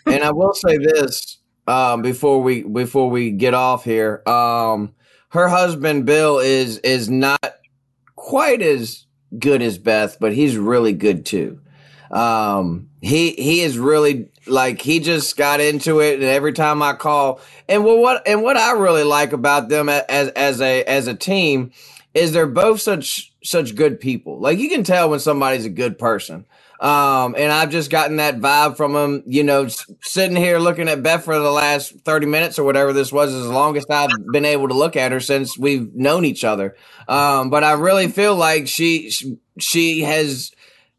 and 0.06 0.24
I 0.24 0.32
will 0.32 0.54
say 0.54 0.78
this 0.78 1.38
um, 1.68 2.02
before 2.02 2.42
we 2.42 2.64
before 2.64 3.10
we 3.10 3.32
get 3.32 3.54
off 3.54 3.84
here. 3.84 4.22
Um, 4.28 4.94
her 5.30 5.48
husband 5.48 6.06
Bill 6.06 6.40
is 6.40 6.78
is 6.80 7.10
not 7.10 7.56
quite 8.16 8.62
as 8.62 9.06
good 9.38 9.62
as 9.62 9.78
Beth, 9.78 10.18
but 10.20 10.34
he's 10.34 10.58
really 10.58 10.94
good 10.94 11.26
too. 11.26 11.60
Um, 12.12 12.90
he 13.02 13.32
he 13.32 13.62
is 13.62 13.78
really 13.78 14.30
like 14.46 14.82
he 14.82 15.00
just 15.00 15.38
got 15.38 15.62
into 15.62 16.02
it, 16.02 16.16
and 16.16 16.24
every 16.24 16.54
time 16.54 16.82
I 16.82 16.94
call, 16.94 17.40
and 17.70 17.86
well, 17.86 17.98
what 17.98 18.28
and 18.28 18.44
what 18.44 18.58
I 18.58 18.74
really 18.74 19.04
like 19.04 19.34
about 19.34 19.70
them 19.70 19.88
as 19.90 20.30
as 20.30 20.62
a 20.62 20.84
as 20.84 21.08
a 21.08 21.14
team 21.14 21.72
is 22.14 22.34
they're 22.34 22.48
both 22.48 22.82
such 22.82 23.34
such 23.44 23.76
good 23.76 24.00
people. 24.00 24.40
Like 24.40 24.60
you 24.60 24.70
can 24.70 24.84
tell 24.84 25.10
when 25.10 25.20
somebody's 25.20 25.66
a 25.66 25.70
good 25.70 25.98
person. 25.98 26.46
Um, 26.82 27.36
and 27.38 27.52
I've 27.52 27.70
just 27.70 27.92
gotten 27.92 28.16
that 28.16 28.40
vibe 28.40 28.76
from 28.76 28.96
him, 28.96 29.24
you 29.28 29.44
know, 29.44 29.68
sitting 30.02 30.36
here 30.36 30.58
looking 30.58 30.90
at 30.90 31.04
Beth 31.04 31.24
for 31.24 31.38
the 31.38 31.52
last 31.52 31.92
30 32.00 32.26
minutes 32.26 32.58
or 32.58 32.64
whatever 32.64 32.92
this 32.92 33.14
was, 33.14 33.32
is 33.32 33.44
the 33.44 33.54
longest 33.54 33.92
I've 33.92 34.10
been 34.32 34.46
able 34.46 34.68
to 34.68 34.74
look 34.74 34.96
at 34.96 35.12
her 35.12 35.20
since 35.20 35.56
we've 35.56 35.94
known 35.94 36.26
each 36.26 36.44
other. 36.44 36.76
Um, 37.08 37.52
but 37.52 37.64
I 37.64 37.74
really 37.74 38.08
feel 38.08 38.36
like 38.36 38.68
she, 38.68 39.12
she, 39.60 40.02
has, 40.02 40.52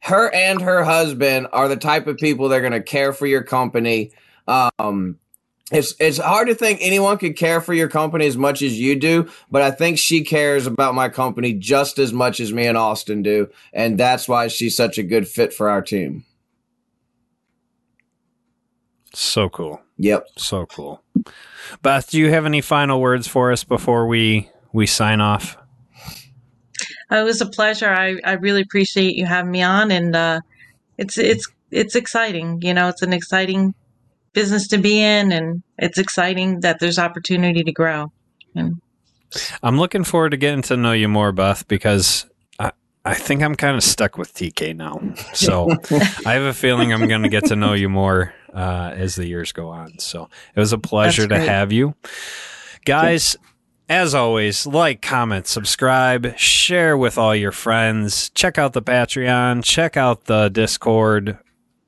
her 0.03 0.33
and 0.33 0.63
her 0.63 0.85
husband 0.85 1.49
are 1.53 1.67
the 1.67 1.77
type 1.77 2.07
of 2.07 2.17
people 2.17 2.49
that 2.49 2.59
are 2.59 2.61
going 2.61 2.73
to 2.73 2.83
care 2.83 3.13
for 3.13 3.27
your 3.27 3.43
company. 3.43 4.13
Um, 4.47 5.19
it's 5.73 5.95
it's 5.99 6.19
hard 6.19 6.49
to 6.49 6.55
think 6.55 6.79
anyone 6.83 7.19
could 7.19 7.37
care 7.37 7.61
for 7.61 7.75
your 7.75 7.89
company 7.89 8.27
as 8.27 8.37
much 8.37 8.63
as 8.63 8.79
you 8.79 8.99
do, 8.99 9.29
but 9.51 9.63
I 9.63 9.71
think 9.71 9.99
she 9.99 10.23
cares 10.23 10.67
about 10.67 10.95
my 10.95 11.09
company 11.09 11.53
just 11.55 11.99
as 11.99 12.13
much 12.13 12.41
as 12.41 12.53
me 12.53 12.67
and 12.67 12.79
Austin 12.79 13.23
do, 13.23 13.49
and 13.73 13.99
that's 13.99 14.29
why 14.29 14.49
she's 14.49 14.77
such 14.77 14.99
a 14.99 15.03
good 15.03 15.27
fit 15.27 15.53
for 15.53 15.71
our 15.71 15.83
team. 15.83 16.25
So 19.15 19.49
cool. 19.49 19.81
Yep. 19.99 20.27
So 20.37 20.67
cool. 20.67 21.03
Beth, 21.83 22.11
do 22.11 22.19
you 22.19 22.31
have 22.31 22.47
any 22.47 22.61
final 22.61 23.01
words 23.01 23.27
for 23.27 23.53
us 23.53 23.65
before 23.65 24.07
we 24.07 24.51
we 24.73 24.87
sign 24.87 25.21
off? 25.21 25.57
It 27.11 27.25
was 27.25 27.43
a 27.43 27.47
pleasure. 27.47 27.91
I, 27.91 28.17
I 28.25 28.33
really 28.33 28.63
appreciate 28.63 29.17
you 29.17 29.27
having 29.27 29.51
me 29.51 29.63
on, 29.63 29.91
and 29.91 30.17
uh, 30.17 30.41
it's 30.97 31.19
it's 31.19 31.47
it's 31.71 31.95
exciting. 31.95 32.61
You 32.63 32.75
know, 32.75 32.89
it's 32.89 33.03
an 33.03 33.13
exciting 33.13 33.75
business 34.33 34.69
to 34.69 34.79
be 34.79 35.01
in, 35.01 35.33
and 35.33 35.63
it's 35.79 35.99
exciting 35.99 36.61
that 36.61 36.81
there's 36.81 36.99
opportunity 36.99 37.63
to 37.63 37.73
grow. 37.73 38.13
And 38.55 38.81
I'm 39.63 39.79
looking 39.79 40.05
forward 40.05 40.31
to 40.31 40.37
getting 40.37 40.63
to 40.63 40.77
know 40.77 40.93
you 40.93 41.09
more, 41.09 41.33
Beth, 41.33 41.67
because 41.69 42.27
I, 42.59 42.73
I 43.05 43.15
think 43.15 43.43
I'm 43.43 43.55
kind 43.55 43.77
of 43.77 43.83
stuck 43.83 44.19
with 44.19 44.35
TK 44.35 44.77
now. 44.77 45.01
So 45.35 45.71
I 46.27 46.33
have 46.35 46.43
a 46.43 46.55
feeling 46.55 46.93
I'm 46.93 47.09
going 47.09 47.23
to 47.23 47.29
get 47.29 47.47
to 47.47 47.57
know 47.57 47.73
you 47.73 47.89
more 47.89 48.35
uh, 48.53 48.93
as 48.95 49.15
the 49.15 49.27
years 49.27 49.53
go 49.53 49.69
on. 49.69 49.99
So 49.99 50.29
it 50.55 50.61
was 50.61 50.73
a 50.73 50.79
pleasure 50.79 51.27
to 51.27 51.39
have 51.39 51.73
you. 51.73 51.95
Guys, 52.85 53.37
as 53.89 54.15
always, 54.15 54.67
like, 54.67 55.03
comment, 55.03 55.47
subscribe, 55.47 56.37
share 56.39 56.97
with 56.97 57.19
all 57.19 57.35
your 57.35 57.53
friends. 57.53 58.31
Check 58.31 58.59
out 58.59 58.73
the 58.73 58.83
Patreon, 58.83 59.65
check 59.65 59.97
out 59.97 60.25
the 60.25 60.49
Discord 60.49 61.39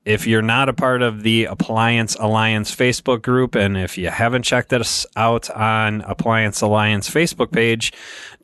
if 0.05 0.27
you're 0.27 0.43
not 0.43 0.69
a 0.69 0.73
part 0.75 1.03
of 1.03 1.23
the 1.23 1.47
Appliance 1.47 2.15
Alliance 2.17 2.75
Facebook 2.75 3.23
group, 3.23 3.55
and 3.55 3.77
if 3.77 3.97
you 3.97 4.11
haven't 4.11 4.43
checked 4.43 4.73
us 4.73 5.07
out 5.17 5.51
on 5.51 6.03
Appliance 6.03 6.61
Alliance 6.61 7.09
Facebook 7.09 7.53
page, 7.53 7.93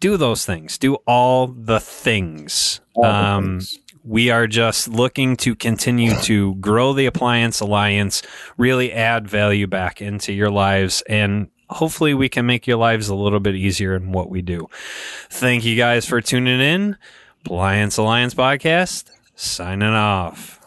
do 0.00 0.16
those 0.16 0.44
things. 0.46 0.78
Do 0.78 0.94
all 1.06 1.48
the 1.48 1.80
things. 1.80 2.80
All 2.94 3.04
um, 3.04 3.58
the 3.58 3.64
things. 3.64 3.78
We 4.02 4.30
are 4.30 4.46
just 4.46 4.88
looking 4.88 5.36
to 5.38 5.54
continue 5.54 6.14
to 6.22 6.54
grow 6.56 6.94
the 6.94 7.04
Appliance 7.04 7.60
Alliance, 7.60 8.22
really 8.56 8.92
add 8.92 9.28
value 9.28 9.66
back 9.66 10.00
into 10.00 10.32
your 10.32 10.50
lives, 10.50 11.02
and 11.06 11.48
hopefully 11.68 12.14
we 12.14 12.30
can 12.30 12.46
make 12.46 12.66
your 12.66 12.78
lives 12.78 13.08
a 13.08 13.14
little 13.14 13.40
bit 13.40 13.54
easier 13.54 13.94
in 13.94 14.12
what 14.12 14.30
we 14.30 14.40
do. 14.40 14.68
Thank 15.28 15.64
you 15.64 15.76
guys 15.76 16.06
for 16.06 16.22
tuning 16.22 16.60
in. 16.60 16.96
Appliance 17.44 17.98
Alliance 17.98 18.34
Podcast, 18.34 19.10
signing 19.34 19.88
off. 19.88 20.59